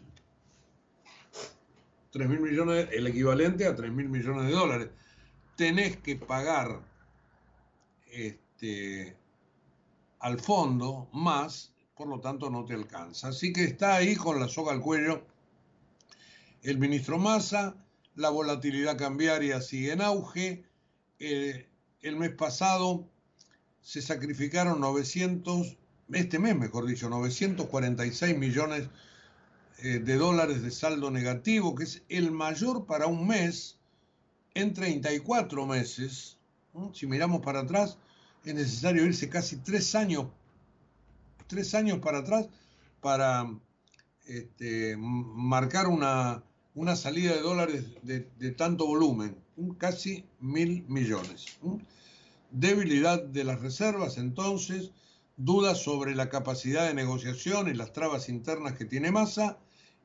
[2.12, 4.88] 3.000 millones, el equivalente a 3.000 millones de dólares.
[5.54, 6.80] Tenés que pagar
[8.10, 8.43] este,
[10.20, 13.28] al fondo más por lo tanto no te alcanza.
[13.28, 15.22] Así que está ahí con la soga al cuello
[16.64, 17.76] el ministro Massa,
[18.16, 20.64] la volatilidad cambiaria sigue en auge.
[21.18, 21.68] Eh,
[22.00, 23.06] el mes pasado
[23.82, 25.76] se sacrificaron 900,
[26.12, 28.88] este mes mejor dicho, 946 millones
[29.82, 33.78] eh, de dólares de saldo negativo, que es el mayor para un mes
[34.54, 36.38] en 34 meses.
[36.94, 37.98] Si miramos para atrás,
[38.44, 40.26] es necesario irse casi tres años
[41.46, 42.48] tres años para atrás
[43.00, 43.48] para
[44.26, 46.42] este, marcar una,
[46.74, 49.36] una, salida de dólares de, tanto volumen,
[49.78, 51.46] casi mil millones.
[52.50, 54.90] Debilidad de las reservas, entonces,
[55.36, 59.58] dudas sobre la capacidad de negociación y las trabas internas que tiene Massa,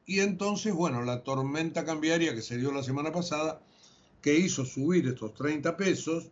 [0.05, 3.61] y entonces, bueno, la tormenta cambiaria que se dio la semana pasada,
[4.21, 6.31] que hizo subir estos 30 pesos,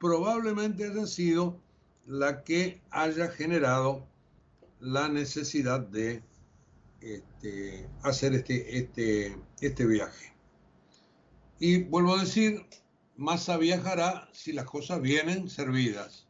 [0.00, 1.60] probablemente haya sido
[2.06, 4.06] la que haya generado
[4.80, 6.22] la necesidad de
[7.02, 10.32] este, hacer este, este, este viaje.
[11.60, 12.66] Y vuelvo a decir,
[13.16, 16.26] Massa viajará si las cosas vienen servidas.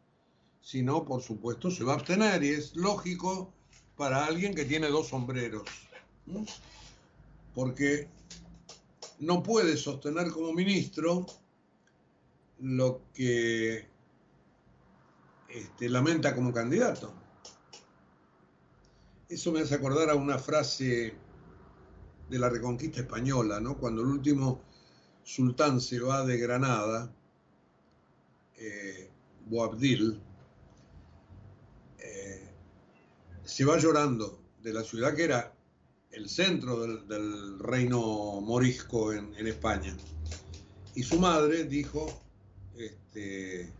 [0.60, 3.52] Si no, por supuesto, se va a abstener y es lógico
[3.96, 5.62] para alguien que tiene dos sombreros.
[7.54, 8.08] Porque
[9.20, 11.26] no puede sostener como ministro
[12.60, 13.88] lo que
[15.48, 17.12] este, lamenta como candidato.
[19.28, 21.14] Eso me hace acordar a una frase
[22.28, 23.78] de la Reconquista Española, ¿no?
[23.78, 24.62] Cuando el último
[25.24, 27.12] sultán se va de Granada,
[28.56, 29.08] eh,
[29.46, 30.20] Boabdil,
[31.98, 32.48] eh,
[33.44, 35.54] se va llorando de la ciudad que era
[36.10, 39.96] el centro del, reino morisco en, en, España.
[40.94, 42.06] Y su madre dijo,
[42.86, 43.72] este,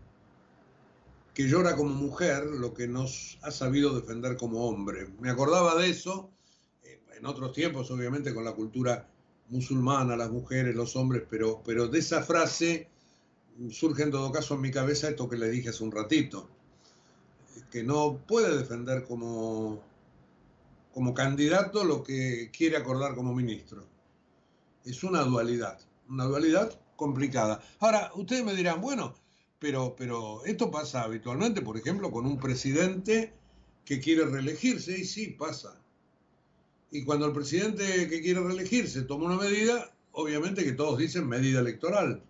[1.33, 5.07] que llora como mujer lo que nos ha sabido defender como hombre.
[5.19, 6.29] Me acordaba de eso,
[6.83, 9.07] eh, en otros tiempos obviamente con la cultura
[9.49, 12.87] musulmana, las mujeres, los hombres, pero, pero de esa frase
[13.69, 16.49] surge en todo caso en mi cabeza esto que le dije hace un ratito,
[17.69, 19.81] que no puede defender como,
[20.93, 23.85] como candidato lo que quiere acordar como ministro.
[24.85, 25.79] Es una dualidad,
[26.09, 27.63] una dualidad complicada.
[27.79, 29.15] Ahora, ustedes me dirán, bueno,
[29.57, 33.33] pero, pero esto pasa habitualmente, por ejemplo, con un presidente
[33.85, 35.81] que quiere reelegirse, y sí, pasa.
[36.91, 41.59] Y cuando el presidente que quiere reelegirse toma una medida, obviamente que todos dicen medida
[41.59, 42.21] electoral.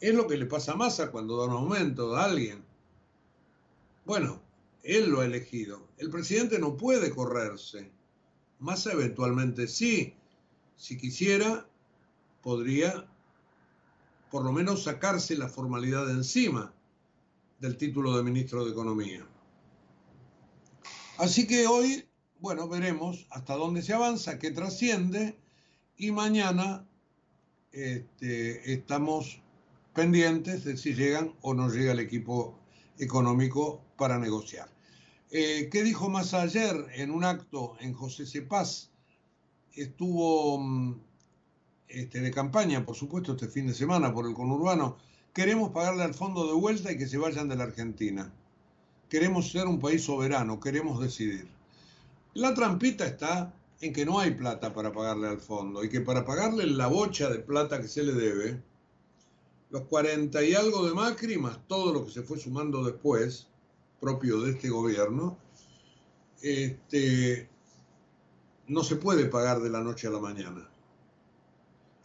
[0.00, 2.64] Es lo que le pasa a Massa cuando da un aumento a alguien.
[4.06, 4.40] Bueno,
[4.82, 5.86] él lo ha elegido.
[5.98, 7.90] El presidente no puede correrse.
[8.60, 10.14] Massa eventualmente sí.
[10.76, 11.66] Si quisiera,
[12.42, 13.06] podría
[14.30, 16.72] por lo menos sacarse la formalidad de encima
[17.60, 19.26] del título de ministro de Economía.
[21.18, 22.06] Así que hoy,
[22.40, 25.38] bueno, veremos hasta dónde se avanza, qué trasciende
[25.96, 26.86] y mañana
[27.72, 29.40] este, estamos
[29.94, 32.58] pendientes de si llegan o no llega el equipo
[32.98, 34.68] económico para negociar.
[35.30, 38.90] Eh, ¿Qué dijo más ayer en un acto en José Cepaz?
[39.72, 41.00] Estuvo mm,
[41.88, 44.96] este, de campaña, por supuesto, este fin de semana por el conurbano.
[45.32, 48.32] Queremos pagarle al fondo de vuelta y que se vayan de la Argentina.
[49.08, 51.48] Queremos ser un país soberano, queremos decidir.
[52.34, 56.24] La trampita está en que no hay plata para pagarle al fondo y que para
[56.24, 58.62] pagarle la bocha de plata que se le debe,
[59.70, 63.48] los 40 y algo de Macri, todo lo que se fue sumando después,
[64.00, 65.38] propio de este gobierno,
[66.42, 67.48] este,
[68.68, 70.68] no se puede pagar de la noche a la mañana.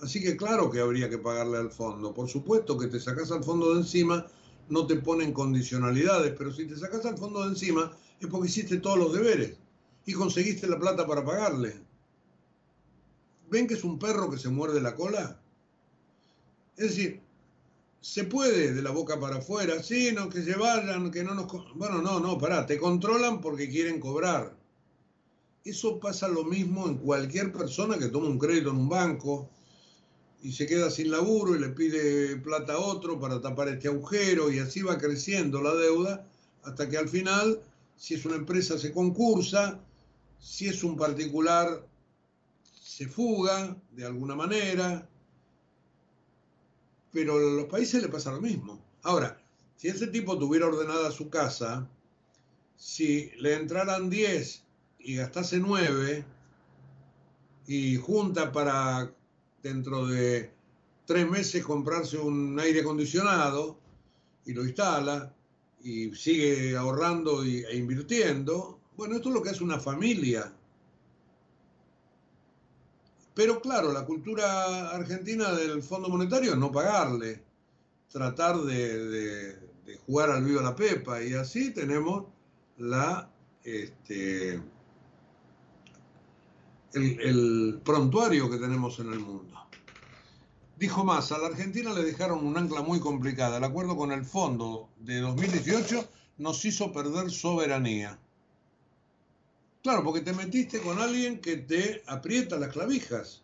[0.02, 2.14] Así que claro que habría que pagarle al fondo.
[2.14, 4.26] Por supuesto que te sacas al fondo de encima,
[4.70, 8.78] no te ponen condicionalidades, pero si te sacas al fondo de encima es porque hiciste
[8.78, 9.58] todos los deberes
[10.06, 11.76] y conseguiste la plata para pagarle.
[13.52, 15.39] ¿Ven que es un perro que se muerde la cola?
[16.78, 17.22] Es decir,
[17.99, 21.47] se puede de la boca para afuera, sí, no, que se vayan, que no nos...
[21.76, 24.56] Bueno, no, no, pará, te controlan porque quieren cobrar.
[25.64, 29.52] Eso pasa lo mismo en cualquier persona que toma un crédito en un banco
[30.44, 34.52] y se queda sin laburo y le pide plata a otro para tapar este agujero
[34.52, 36.28] y así va creciendo la deuda
[36.64, 37.62] hasta que al final,
[37.96, 39.80] si es una empresa, se concursa,
[40.39, 41.86] si es un particular,
[42.82, 45.08] se fuga de alguna manera,
[47.12, 48.80] pero a los países le pasa lo mismo.
[49.04, 49.42] Ahora,
[49.76, 51.88] si ese tipo tuviera ordenada su casa,
[52.76, 54.64] si le entraran 10
[55.00, 56.26] y gastase 9
[57.68, 59.12] y junta para
[59.62, 60.51] dentro de
[61.05, 63.78] tres meses comprarse un aire acondicionado
[64.45, 65.34] y lo instala
[65.84, 70.53] y sigue ahorrando e invirtiendo, bueno, esto es lo que hace una familia.
[73.34, 77.43] Pero claro, la cultura argentina del Fondo Monetario es no pagarle,
[78.12, 79.57] tratar de,
[80.05, 82.26] jugar al vivo a la pepa y así tenemos
[82.78, 83.30] la,
[83.64, 84.62] este,
[86.93, 89.51] el prontuario que tenemos en el mundo.
[90.82, 93.58] Dijo más, a la Argentina le dejaron un ancla muy complicada.
[93.58, 96.10] El acuerdo con el fondo de 2018
[96.40, 98.18] nos hizo perder soberanía.
[99.84, 103.44] Claro, porque te metiste con alguien que te aprieta las clavijas.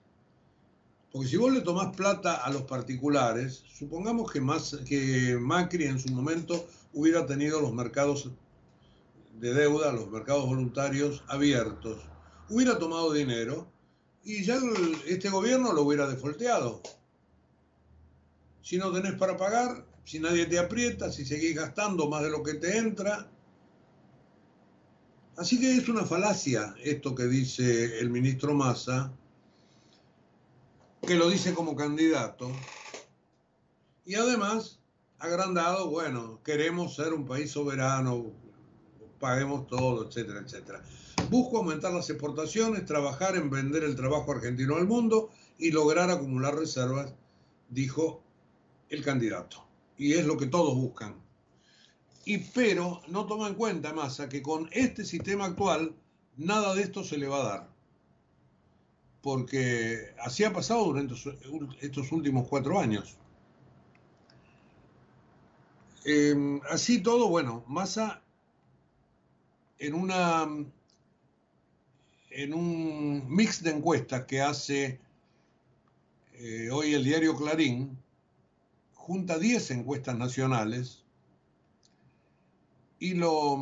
[1.11, 5.99] Porque si vos le tomás plata a los particulares, supongamos que, más, que Macri en
[5.99, 8.31] su momento hubiera tenido los mercados
[9.39, 11.99] de deuda, los mercados voluntarios abiertos,
[12.49, 13.67] hubiera tomado dinero
[14.23, 14.57] y ya
[15.05, 16.81] este gobierno lo hubiera defolteado.
[18.67, 22.43] Si no tenés para pagar, si nadie te aprieta, si seguís gastando más de lo
[22.43, 23.31] que te entra,
[25.37, 29.13] Así que es una falacia esto que dice el ministro Massa,
[31.03, 32.59] que lo dice como candidato,
[34.03, 34.79] y además
[35.19, 38.33] agrandado, bueno, queremos ser un país soberano,
[39.19, 40.83] paguemos todo, etcétera, etcétera.
[41.29, 46.55] Busco aumentar las exportaciones, trabajar en vender el trabajo argentino al mundo y lograr acumular
[46.55, 47.13] reservas,
[47.69, 48.26] dijo
[48.89, 49.65] el candidato.
[49.97, 51.27] Y es lo que todos buscan
[52.27, 55.95] y pero no toma en cuenta Massa que con este sistema actual
[56.35, 57.69] nada de esto se le va a dar.
[59.21, 61.15] Porque así ha pasado durante
[61.79, 63.15] estos últimos cuatro años.
[66.03, 68.21] Em, así todo, bueno, Massa
[69.79, 70.45] en una
[72.29, 74.99] en un mix de encuestas que hace
[76.33, 77.97] eh, hoy el diario Clarín,
[79.07, 81.05] junta 10 encuestas nacionales
[82.99, 83.55] y lo,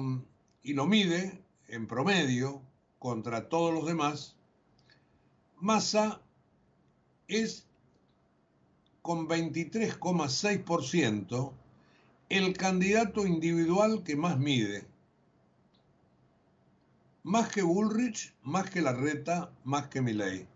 [0.63, 2.63] mide en promedio
[2.97, 4.35] contra todos los demás,
[5.57, 6.19] Massa
[7.27, 7.67] es
[9.03, 11.53] con 23,6%
[12.29, 14.87] el candidato individual que más mide.
[17.21, 20.47] Más que Bullrich, más que Larreta, más que Milley.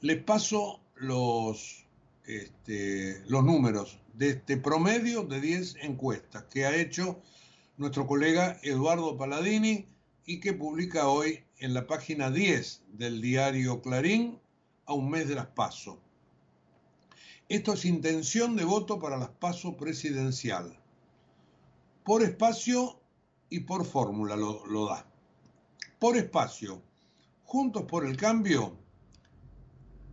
[0.00, 1.81] Les paso los,
[2.26, 7.20] este, los números de este promedio de 10 encuestas que ha hecho
[7.76, 9.88] nuestro colega Eduardo Paladini
[10.24, 14.38] y que publica hoy en la página 10 del diario Clarín
[14.86, 16.00] a un mes de las PASO.
[17.48, 20.78] Esto es intención de voto para las PASO presidencial.
[22.04, 23.00] Por espacio
[23.48, 25.06] y por fórmula lo, lo da.
[25.98, 26.82] Por espacio,
[27.44, 28.78] Juntos por el Cambio,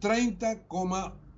[0.01, 1.28] 30,1%.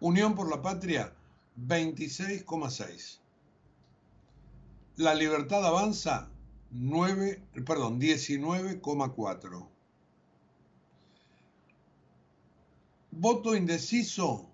[0.00, 1.12] Unión por la Patria,
[1.58, 3.18] 26,6%.
[4.96, 6.30] La Libertad Avanza,
[6.70, 9.68] 9, perdón, 19,4%.
[13.12, 14.46] Voto indeciso,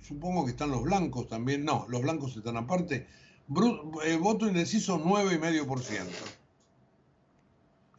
[0.00, 3.06] supongo que están los blancos también, no, los blancos están aparte.
[4.04, 6.45] Eh, voto indeciso 9,5%.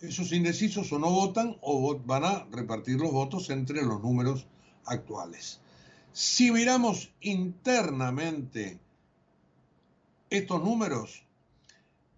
[0.02, 4.48] Esos indecisos o no votan o van a repartir los votos entre los números
[4.86, 5.60] actuales.
[6.14, 8.80] Si miramos internamente
[10.30, 11.26] estos números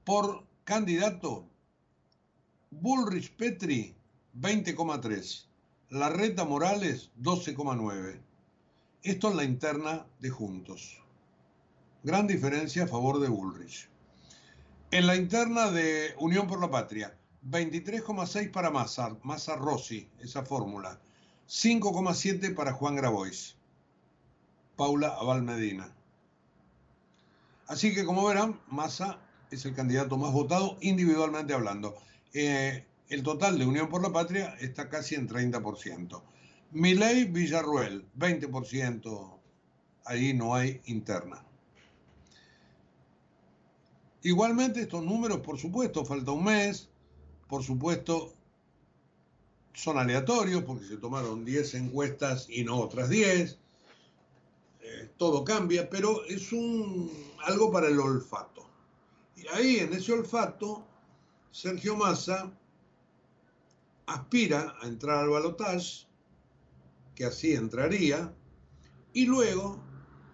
[0.04, 1.46] por candidato,
[2.72, 3.96] Bullrich Petri
[4.40, 5.46] 20,3.
[5.90, 8.22] Larreta Morales 12,9.
[9.02, 11.02] Esto es la interna de Juntos.
[12.04, 13.90] Gran diferencia a favor de Bullrich.
[14.92, 17.18] En la interna de Unión por la Patria,
[17.48, 21.00] 23,6 para Massa, Massa Rossi, esa fórmula.
[21.48, 23.56] 5,7 para Juan Grabois.
[24.76, 25.94] Paula Abal Medina.
[27.68, 29.20] Así que como verán, Massa
[29.52, 31.96] es el candidato más votado individualmente hablando.
[32.34, 36.22] Eh, el total de Unión por la Patria está casi en 30%.
[36.72, 39.40] Miley Villarruel, 20%.
[40.06, 41.44] Ahí no hay interna.
[44.22, 46.89] Igualmente estos números, por supuesto, falta un mes,
[47.50, 48.32] por supuesto,
[49.74, 53.58] son aleatorios porque se tomaron 10 encuestas y no otras 10.
[54.82, 57.12] Eh, todo cambia, pero es un,
[57.46, 58.70] algo para el olfato.
[59.36, 60.86] Y ahí en ese olfato,
[61.52, 62.52] Sergio Massa
[64.06, 66.06] aspira a entrar al balotaje,
[67.16, 68.34] que así entraría,
[69.14, 69.82] y luego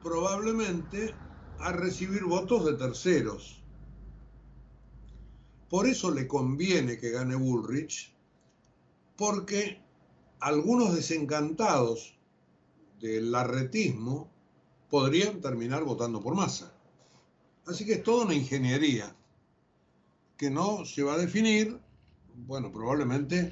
[0.04, 1.16] probablemente
[1.60, 3.65] a recibir votos de terceros.
[5.76, 8.10] Por eso le conviene que gane Bullrich,
[9.18, 9.78] porque
[10.40, 12.18] algunos desencantados
[13.02, 14.32] del arretismo
[14.90, 16.74] podrían terminar votando por masa.
[17.68, 19.14] Así que es toda una ingeniería
[20.38, 21.78] que no se va a definir,
[22.48, 23.52] bueno, probablemente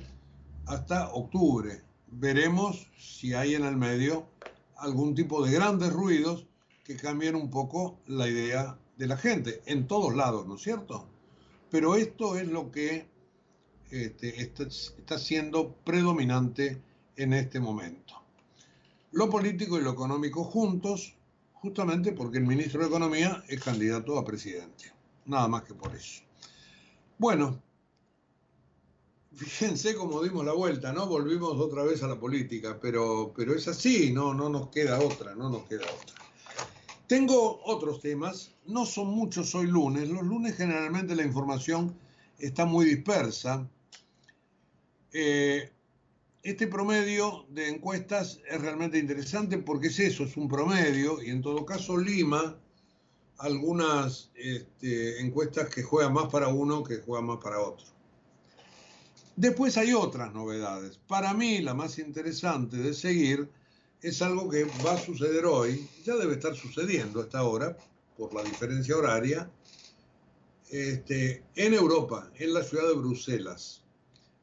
[0.65, 1.81] hasta octubre.
[2.07, 4.29] Veremos si hay en el medio
[4.77, 6.47] algún tipo de grandes ruidos
[6.85, 11.09] que cambien un poco la idea de la gente, en todos lados, ¿no es cierto?
[11.73, 13.07] Pero esto es lo que
[13.89, 16.79] este, está, está siendo predominante
[17.15, 18.13] en este momento.
[19.11, 21.15] Lo político y lo económico juntos,
[21.53, 24.93] justamente porque el ministro de Economía es candidato a presidente.
[25.25, 26.21] Nada más que por eso.
[27.17, 27.59] Bueno,
[29.33, 31.07] fíjense cómo dimos la vuelta, ¿no?
[31.07, 35.33] Volvimos otra vez a la política, pero, pero es así, no, no nos queda otra,
[35.33, 36.22] no nos queda otra.
[37.07, 41.95] Tengo otros temas, no son muchos hoy lunes, los lunes generalmente la información
[42.39, 43.69] está muy dispersa.
[45.11, 45.69] Eh,
[46.41, 51.41] este promedio de encuestas es realmente interesante porque es eso, es un promedio, y en
[51.41, 52.57] todo caso Lima
[53.37, 57.85] algunas este, encuestas que juegan más para uno que juegan más para otro.
[59.35, 60.99] Después hay otras novedades.
[61.07, 63.49] Para mí la más interesante de seguir
[64.03, 67.75] es algo que va a suceder hoy, ya debe estar sucediendo hasta ahora,
[68.17, 69.49] por la diferencia horaria,
[70.69, 73.81] este, en Europa, en la ciudad de Bruselas.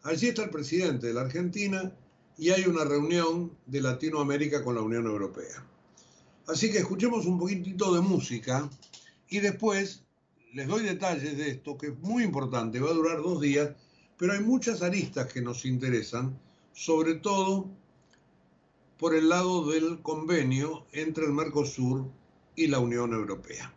[0.03, 1.93] Allí está el presidente de la Argentina
[2.37, 5.65] y hay una reunión de Latinoamérica con la Unión Europea.
[6.49, 8.69] Así que escuchemos un poquitito de música
[9.29, 10.03] y después
[10.55, 13.71] les doy detalles de esto, que es muy importante, va a durar dos días
[14.21, 16.39] pero hay muchas aristas que nos interesan,
[16.75, 17.71] sobre todo
[19.01, 22.05] por el lado del convenio entre el Mercosur
[22.55, 23.72] y la Unión Europea.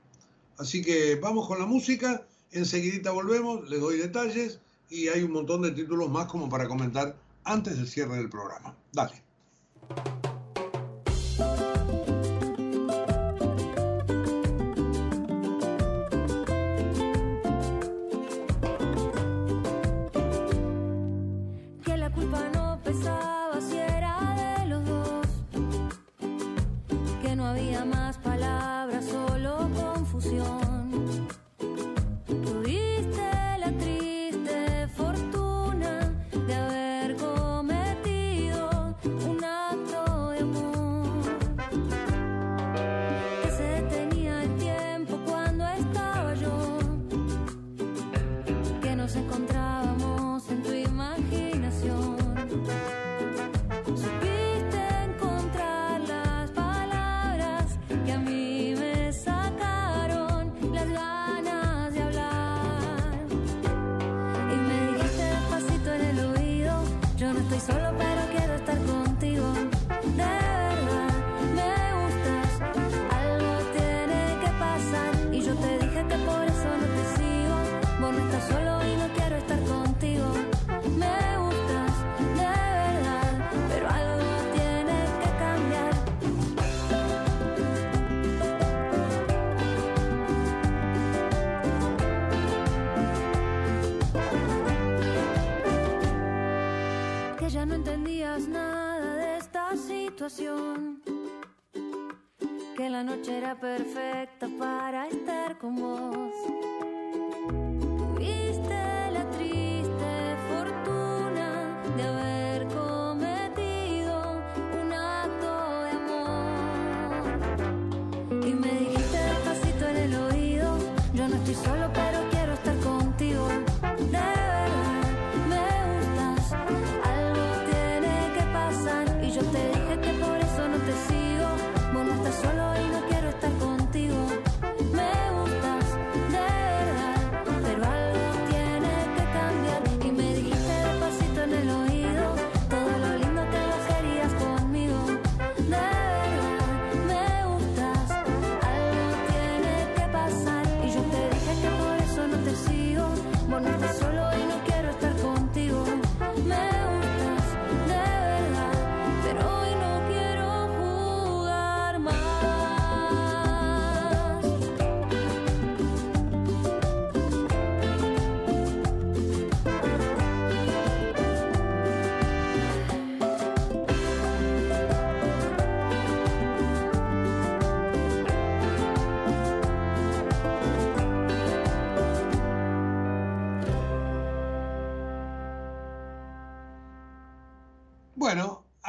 [0.57, 4.59] Así que vamos con la música, enseguidita volvemos, les doy detalles
[4.89, 7.15] y hay un montón de títulos más como para comentar
[7.45, 8.75] antes del cierre del programa.
[8.91, 9.23] Dale.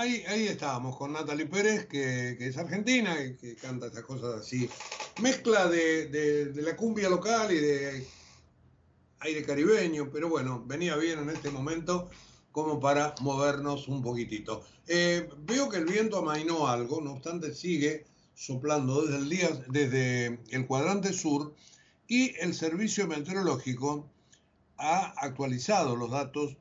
[0.05, 4.69] Ahí, estábamos con Natalie Pérez, que, es argentina y que canta estas cosas así.
[5.23, 8.07] Mezcla de, la cumbia local y de
[9.21, 12.11] aire caribeño, pero bueno, venía bien en este momento
[12.53, 14.63] como para movernos un poquitito.
[14.87, 20.39] Eh, veo que el viento amainó algo, no obstante sigue soplando desde el día, desde
[20.51, 21.55] el cuadrante sur
[22.07, 24.09] y el servicio meteorológico
[24.77, 26.57] ha actualizado los datos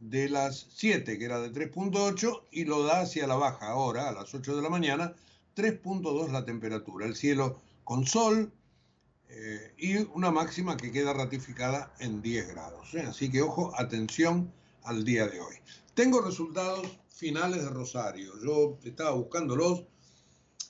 [0.00, 4.12] de las 7, que era de 3.8, y lo da hacia la baja ahora, a
[4.12, 5.14] las 8 de la mañana,
[5.56, 7.06] 3.2 la temperatura.
[7.06, 8.52] El cielo con sol
[9.28, 12.94] eh, y una máxima que queda ratificada en 10 grados.
[12.94, 13.02] ¿eh?
[13.02, 14.52] Así que ojo, atención
[14.84, 15.56] al día de hoy.
[15.94, 18.32] Tengo resultados finales de Rosario.
[18.44, 19.84] Yo estaba buscándolos,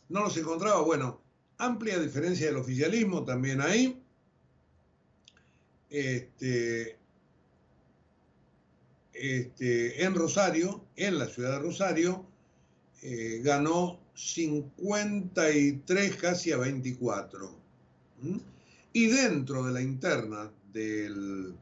[0.09, 0.81] no los encontraba.
[0.83, 1.21] Bueno,
[1.59, 4.01] amplia diferencia del oficialismo también ahí.
[5.91, 6.99] Este,
[9.19, 12.27] este, en Rosario, en la ciudad de Rosario,
[13.03, 17.51] eh, ganó 53 casi a 24.
[18.93, 21.55] Y dentro de la interna del,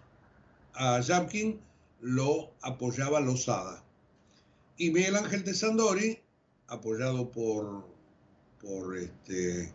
[0.75, 1.61] a Yapkin
[2.01, 3.83] lo apoyaba Lozada.
[4.77, 6.19] Y Miguel Ángel de Sandori,
[6.67, 7.87] apoyado por,
[8.61, 9.73] por este,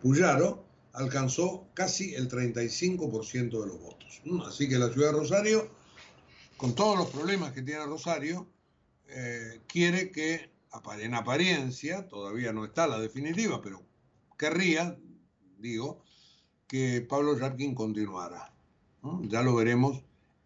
[0.00, 4.20] Puyaro, alcanzó casi el 35% de los votos.
[4.24, 5.70] Mm, así que la ciudad de Rosario,
[6.56, 8.46] con todos los problemas que tiene Rosario,
[9.08, 10.50] eh, quiere que,
[11.00, 13.82] en apariencia, todavía no está la definitiva, pero
[14.38, 14.98] querría,
[15.58, 16.02] digo,
[16.66, 18.54] que Pablo Yapkin continuara.
[19.22, 20.02] Ya lo veremos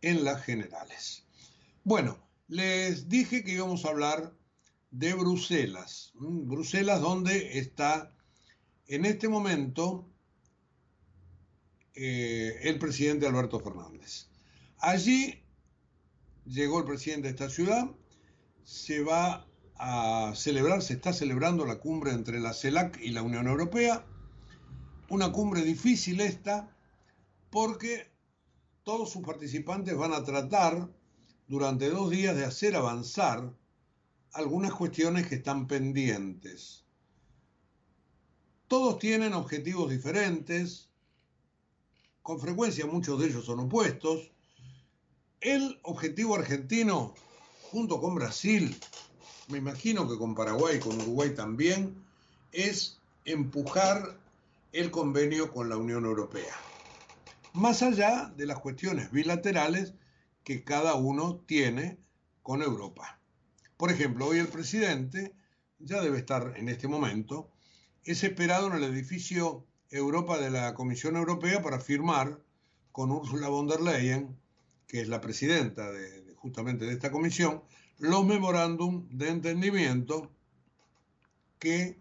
[0.07, 1.25] en las generales.
[1.83, 4.33] Bueno, les dije que íbamos a hablar
[4.93, 6.13] de Bruselas.
[6.15, 8.15] Bruselas donde está
[8.87, 10.09] en este momento
[11.95, 14.29] eh, el presidente Alberto Fernández.
[14.79, 15.43] Allí
[16.45, 17.91] llegó el presidente de esta ciudad,
[18.63, 23.49] se va a celebrar, se está celebrando la cumbre entre la CELAC y la Unión
[23.49, 24.07] Europea,
[25.09, 26.77] una cumbre difícil esta,
[27.51, 28.16] porque
[28.87, 30.89] todos sus participantes van a tratar
[31.49, 33.53] durante dos días de hacer avanzar
[34.33, 36.85] algunas cuestiones que están pendientes.
[38.69, 40.89] Todos tienen objetivos diferentes,
[42.23, 44.31] con frecuencia muchos de ellos son opuestos.
[45.41, 47.13] El objetivo argentino,
[47.73, 48.73] junto con Brasil,
[49.49, 52.05] me imagino que con Paraguay y con Uruguay también,
[52.53, 54.17] es empujar
[54.71, 56.55] el convenio con la Unión Europea.
[57.57, 59.95] Más allá de las cuestiones bilaterales
[60.45, 61.97] que cada uno tiene
[62.43, 63.19] con Europa.
[63.79, 65.35] Por ejemplo, hoy el presidente
[65.79, 67.51] ya debe estar en este momento,
[68.05, 72.43] es esperado en el edificio Europa de la Comisión Europea para firmar
[72.93, 74.39] con Ursula von der Leyen,
[74.87, 77.63] que es la presidenta de, justamente de esta comisión,
[77.97, 80.31] los memorándum de entendimiento
[81.59, 81.99] que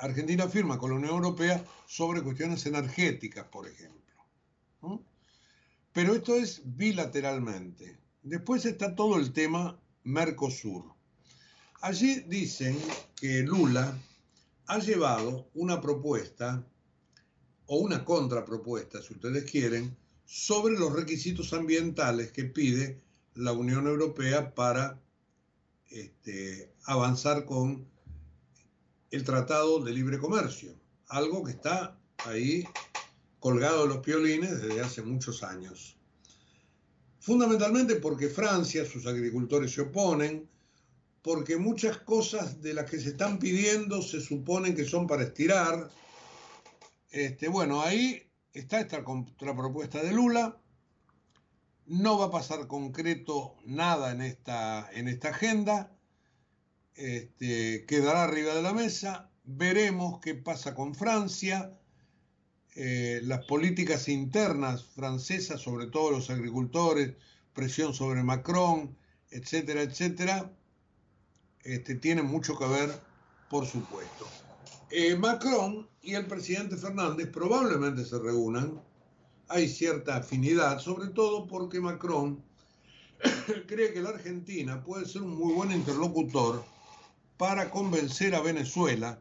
[0.00, 3.96] Argentina firma con la Unión Europea sobre cuestiones energéticas, por ejemplo.
[5.92, 7.98] Pero esto es bilateralmente.
[8.22, 10.84] Después está todo el tema Mercosur.
[11.80, 12.78] Allí dicen
[13.14, 13.96] que Lula
[14.66, 16.66] ha llevado una propuesta
[17.66, 23.00] o una contrapropuesta, si ustedes quieren, sobre los requisitos ambientales que pide
[23.34, 25.00] la Unión Europea para
[25.90, 27.86] este, avanzar con
[29.16, 32.64] el Tratado de Libre Comercio, algo que está ahí
[33.40, 35.96] colgado de los piolines desde hace muchos años.
[37.18, 40.48] Fundamentalmente porque Francia, sus agricultores se oponen,
[41.22, 45.90] porque muchas cosas de las que se están pidiendo se suponen que son para estirar.
[47.10, 50.60] Este, bueno, ahí está esta contrapropuesta de Lula.
[51.86, 55.95] No va a pasar concreto nada en esta, en esta agenda.
[56.96, 59.30] Este, quedará arriba de la mesa.
[59.44, 61.78] Veremos qué pasa con Francia.
[62.74, 67.14] Eh, las políticas internas francesas, sobre todo los agricultores,
[67.54, 68.96] presión sobre Macron,
[69.30, 70.52] etcétera, etcétera,
[71.62, 72.90] este, tienen mucho que ver,
[73.48, 74.26] por supuesto.
[74.90, 78.80] Eh, Macron y el presidente Fernández probablemente se reúnan.
[79.48, 82.42] Hay cierta afinidad, sobre todo porque Macron
[83.66, 86.75] cree que la Argentina puede ser un muy buen interlocutor
[87.36, 89.18] para convencer a Venezuela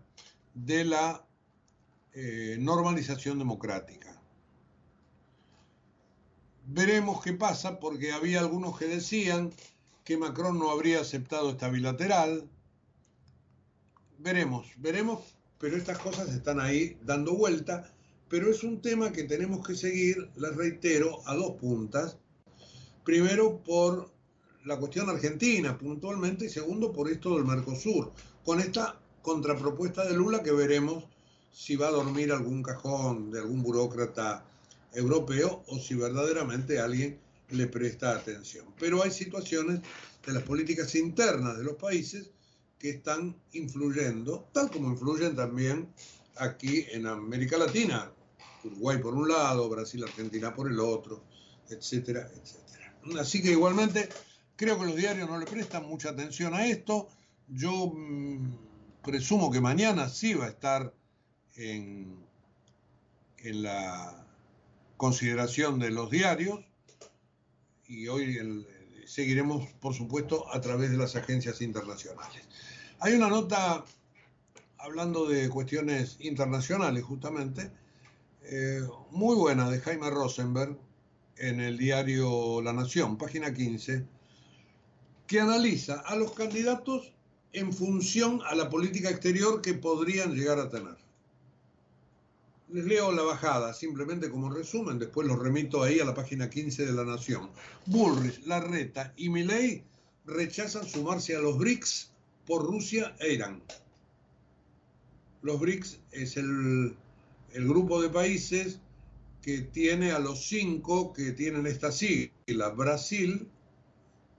[0.53, 1.25] de la
[2.13, 4.19] eh, normalización democrática.
[6.67, 9.51] Veremos qué pasa porque había algunos que decían
[10.03, 12.49] que Macron no habría aceptado esta bilateral.
[14.17, 17.93] Veremos, veremos, pero estas cosas están ahí dando vuelta,
[18.29, 22.17] pero es un tema que tenemos que seguir, les reitero, a dos puntas.
[23.03, 24.14] Primero por
[24.65, 28.11] la cuestión argentina puntualmente y segundo por esto del Mercosur,
[28.43, 31.03] con esta contrapropuesta de Lula que veremos
[31.53, 34.43] si va a dormir algún cajón de algún burócrata
[34.93, 38.65] europeo o si verdaderamente alguien le presta atención.
[38.79, 39.81] Pero hay situaciones
[40.25, 42.29] de las políticas internas de los países
[42.79, 45.87] que están influyendo, tal como influyen también
[46.37, 48.11] aquí en América Latina,
[48.63, 51.21] Uruguay por un lado, Brasil, Argentina por el otro,
[51.69, 53.21] etcétera, etcétera.
[53.21, 54.09] Así que igualmente
[54.57, 57.09] Creo que los diarios no le prestan mucha atención a esto.
[57.49, 60.93] Yo mm, presumo que mañana sí va a estar
[61.55, 62.23] en,
[63.43, 64.25] la
[64.97, 66.61] consideración de los diarios
[67.87, 68.65] y hoy
[69.05, 72.41] seguiremos, por supuesto, a través de las agencias internacionales.
[72.99, 73.85] Hay una nota
[74.79, 77.71] hablando de cuestiones internacionales, justamente,
[78.43, 78.81] eh,
[79.11, 80.79] muy buena de Jaime Rosenberg
[81.37, 84.14] en el diario La Nación, página 15
[85.27, 87.11] que analiza a los candidatos
[87.53, 90.97] en función a la política exterior que podrían llegar a tener.
[92.69, 96.85] Les leo la bajada, simplemente como resumen, después los remito ahí a la página 15
[96.85, 97.49] de La Nación.
[97.85, 99.83] Bullrich, Larreta y Milei
[100.25, 102.11] rechazan sumarse a los BRICS
[102.45, 103.61] por Rusia e Irán.
[105.41, 106.95] Los BRICS es el,
[107.53, 108.79] el grupo de países
[109.41, 113.47] que tiene a los cinco que tienen esta sigla, Brasil,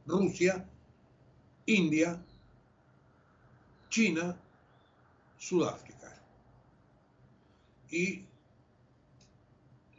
[0.04, 0.68] Rusia,
[1.66, 2.22] India,
[3.90, 4.36] China,
[5.38, 6.22] Sudáfrica.
[7.90, 8.24] Y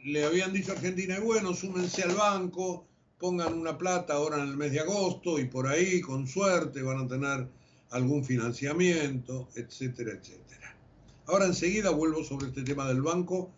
[0.04, 2.86] le habían dicho a Argentina, bueno, súmense al banco,
[3.18, 7.04] pongan una plata ahora en el mes de agosto y por ahí, con suerte, van
[7.04, 7.48] a tener
[7.90, 10.76] algún financiamiento, etcétera, etcétera.
[11.26, 13.50] Ahora enseguida vuelvo sobre este tema del banco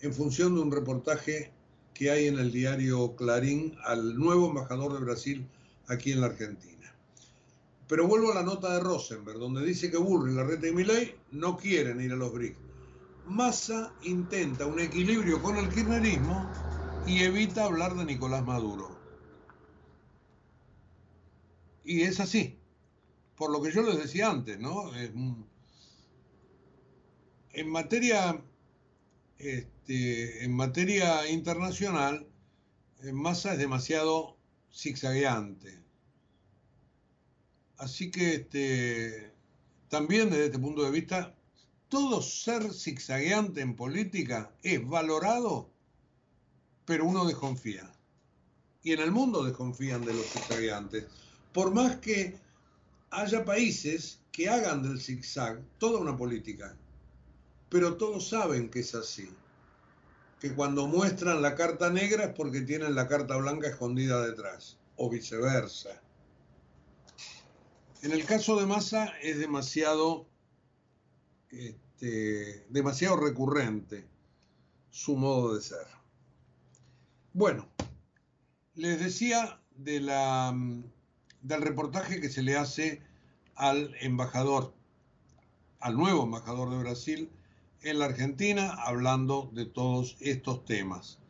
[0.00, 1.52] en función de un reportaje
[1.94, 5.46] que hay en el diario Clarín al nuevo embajador de Brasil
[5.86, 6.81] aquí en la Argentina.
[7.92, 11.58] Pero vuelvo a la nota de Rosenberg, donde dice que Bullrich, Larreta y Milei no
[11.58, 12.56] quieren ir a los BRICS.
[13.26, 16.50] Massa intenta un equilibrio con el kirchnerismo
[17.06, 18.98] y evita hablar de Nicolás Maduro.
[21.84, 22.58] Y es así,
[23.36, 24.90] por lo que yo les decía antes, ¿no?
[24.94, 25.44] En
[27.68, 28.42] materia
[29.36, 32.26] este, este, en materia internacional,
[33.02, 34.36] eh, Massa es demasiado
[34.72, 35.81] zigzagueante.
[37.82, 39.32] Así que este,
[39.88, 41.34] también desde este punto de vista,
[41.88, 45.68] todo ser zigzagueante en política es valorado,
[46.84, 47.92] pero uno desconfía.
[48.84, 51.06] Y en el mundo desconfían de los zigzagueantes.
[51.52, 52.38] Por más que
[53.10, 56.76] haya países que hagan del zigzag toda una política,
[57.68, 59.28] pero todos saben que es así
[60.38, 65.10] que cuando muestran la carta negra es porque tienen la carta blanca escondida detrás, o
[65.10, 66.00] viceversa.
[68.02, 70.26] En el caso de Massa es demasiado,
[71.50, 74.04] este, demasiado recurrente
[74.90, 75.86] su modo de ser.
[77.32, 77.68] Bueno,
[78.74, 80.08] les decía del
[81.46, 83.02] reportaje que se le hace
[83.54, 84.74] al embajador,
[85.78, 87.30] al nuevo embajador de Brasil,
[87.82, 91.20] en la Argentina hablando de todos estos temas.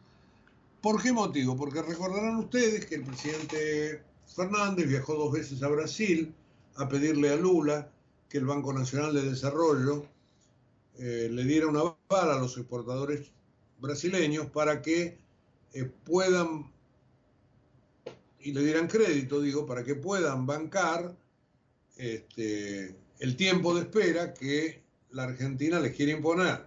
[0.81, 1.55] ¿Por qué motivo?
[1.55, 6.35] Porque recordarán ustedes que el presidente Fernández viajó dos veces a Brasil
[6.77, 7.91] a pedirle a Lula
[8.29, 10.07] que el Banco Nacional de Desarrollo
[10.99, 13.31] eh, le diera una bala a los exportadores
[13.79, 15.18] brasileños para que
[15.75, 16.70] eh, puedan,
[18.41, 21.16] y le dieran crédito, digo, para que puedan bancar
[21.97, 26.66] este, el tiempo de espera que la Argentina les quiere imponer.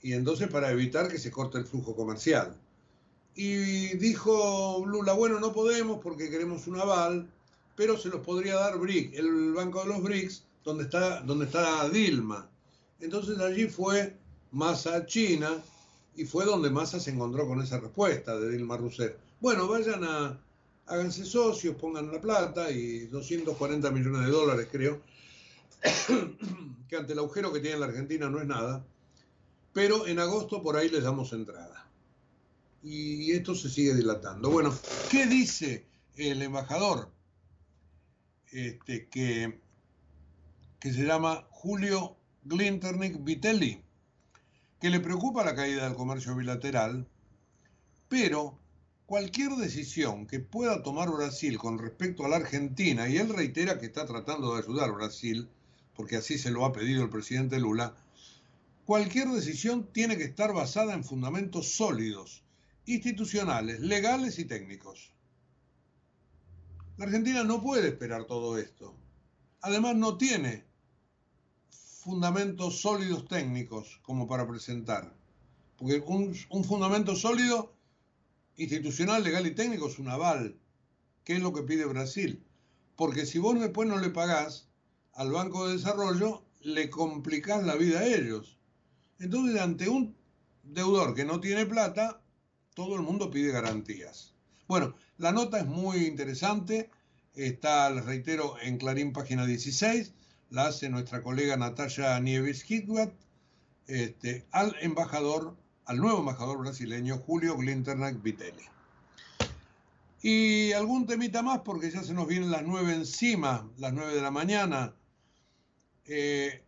[0.00, 2.56] Y entonces para evitar que se corte el flujo comercial.
[3.34, 7.30] Y dijo Lula, bueno, no podemos porque queremos un aval,
[7.76, 11.88] pero se los podría dar BRIC, el Banco de los BRICS, donde está, donde está
[11.88, 12.48] Dilma.
[13.00, 14.16] Entonces allí fue
[14.52, 15.50] Massa China
[16.14, 19.14] y fue donde Massa se encontró con esa respuesta de Dilma Rousseff.
[19.40, 20.38] Bueno, vayan a,
[20.86, 25.00] háganse socios, pongan la plata y 240 millones de dólares creo,
[26.88, 28.84] que ante el agujero que tiene la Argentina no es nada,
[29.72, 31.88] pero en agosto por ahí les damos entrada.
[32.84, 34.50] Y esto se sigue dilatando.
[34.50, 34.74] Bueno,
[35.10, 37.08] ¿qué dice el embajador?
[38.52, 39.58] Este, que,
[40.82, 43.82] se llama Julio Glinternick Vitelli,
[44.78, 47.08] que le preocupa la caída del comercio bilateral,
[48.10, 48.58] pero
[49.06, 53.86] cualquier decisión que pueda tomar Brasil con respecto a la Argentina, y él reitera que
[53.86, 55.48] está tratando de ayudar a Brasil,
[55.94, 57.96] porque así se lo ha pedido el presidente Lula,
[58.84, 62.42] cualquier decisión tiene que estar basada en fundamentos sólidos,
[62.84, 65.11] institucionales, legales y técnicos.
[66.98, 68.94] La Argentina no puede esperar todo esto.
[69.62, 70.64] Además, no tiene
[71.70, 75.14] fundamentos sólidos técnicos como para presentar.
[75.76, 77.72] Porque un, fundamento sólido,
[78.56, 80.56] institucional, legal y técnico es un aval,
[81.24, 82.44] que es lo que pide Brasil.
[82.96, 84.68] Porque si vos después no le pagás,
[85.14, 88.58] al Banco de Desarrollo, le complicás la vida a ellos.
[89.18, 90.14] Entonces, ante un
[90.62, 92.20] deudor que no tiene plata,
[92.74, 94.34] todo el mundo pide garantías.
[94.68, 96.90] Bueno, la nota es muy interesante,
[97.36, 100.12] está, les reitero, en Clarín página 16,
[100.50, 103.12] la hace nuestra colega Natalia Nieves Hitwat,
[103.86, 108.64] este, al embajador, al nuevo embajador brasileño Julio Glinternack Vitelli.
[110.22, 114.22] Y algún temita más, porque ya se nos vienen las nueve encima, las nueve de
[114.22, 114.92] la mañana.
[116.04, 116.64] Eh,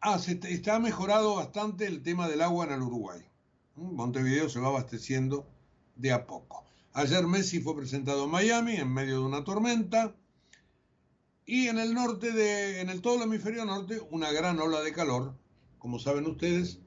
[0.00, 3.20] ah, se, está mejorado bastante el tema del agua en el Uruguay.
[3.74, 3.96] ¿Mm?
[3.96, 5.44] Montevideo se va abasteciendo
[5.96, 6.69] de a poco.
[6.92, 10.16] Ayer Messi fue presentado en Miami en medio de una tormenta.
[11.46, 14.92] Y en el norte de, en el todo el hemisferio norte, una gran ola de
[14.92, 15.34] calor.
[15.78, 16.78] Como saben ustedes,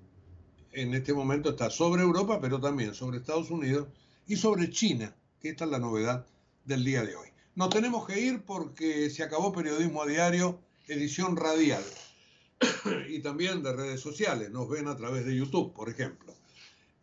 [0.74, 3.88] en este momento está sobre Europa, pero también sobre Estados Unidos
[4.28, 6.26] y sobre China, que esta es la novedad
[6.66, 7.30] del día de hoy.
[7.56, 11.84] Nos tenemos que ir porque se acabó periodismo a diario edición radial
[13.10, 14.52] y también de redes sociales.
[14.52, 16.34] Nos ven a través de YouTube, por ejemplo.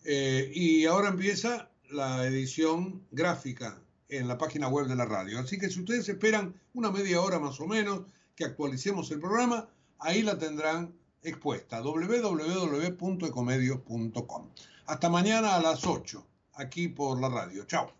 [0.05, 3.79] Eh, y ahora empieza la edición gráfica
[4.09, 5.39] en la página web de la radio.
[5.39, 8.03] Así que si ustedes esperan una media hora más o menos
[8.35, 9.69] que actualicemos el programa,
[9.99, 14.49] ahí la tendrán expuesta www.ecomedios.com.
[14.87, 17.65] Hasta mañana a las 8, aquí por la radio.
[17.65, 18.00] Chao.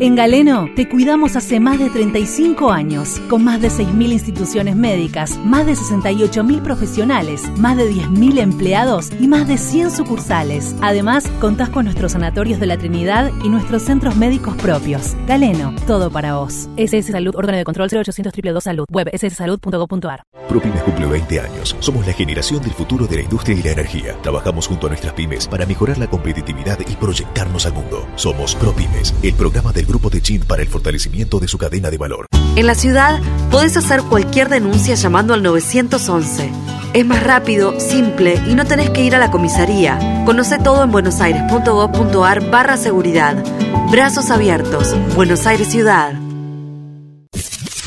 [0.00, 5.36] En Galeno te cuidamos hace más de 35 años, con más de 6.000 instituciones médicas,
[5.38, 10.76] más de 68.000 profesionales, más de 10.000 empleados y más de 100 sucursales.
[10.82, 15.16] Además, contás con nuestros sanatorios de la Trinidad y nuestros centros médicos propios.
[15.26, 16.68] Galeno, todo para vos.
[16.76, 20.22] SS Salud, órgano de control 0800 222 Salud, web sssalud.gov.ar.
[20.48, 21.76] ProPymes cumple 20 años.
[21.80, 24.16] Somos la generación del futuro de la industria y la energía.
[24.22, 28.06] Trabajamos junto a nuestras pymes para mejorar la competitividad y proyectarnos al mundo.
[28.14, 31.98] Somos ProPymes, el programa del Grupo de Chint para el fortalecimiento de su cadena de
[31.98, 32.26] valor.
[32.56, 33.20] En la ciudad
[33.50, 36.50] podés hacer cualquier denuncia llamando al 911.
[36.92, 40.24] Es más rápido, simple y no tenés que ir a la comisaría.
[40.24, 43.42] Conoce todo en buenosaires.gov.ar barra seguridad.
[43.90, 44.94] Brazos abiertos.
[45.14, 46.14] Buenos Aires Ciudad.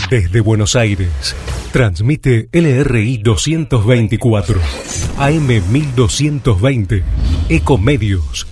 [0.09, 1.35] Desde Buenos Aires,
[1.71, 4.59] transmite LRI 224,
[5.17, 7.03] AM 1220,
[7.47, 8.50] Ecomedios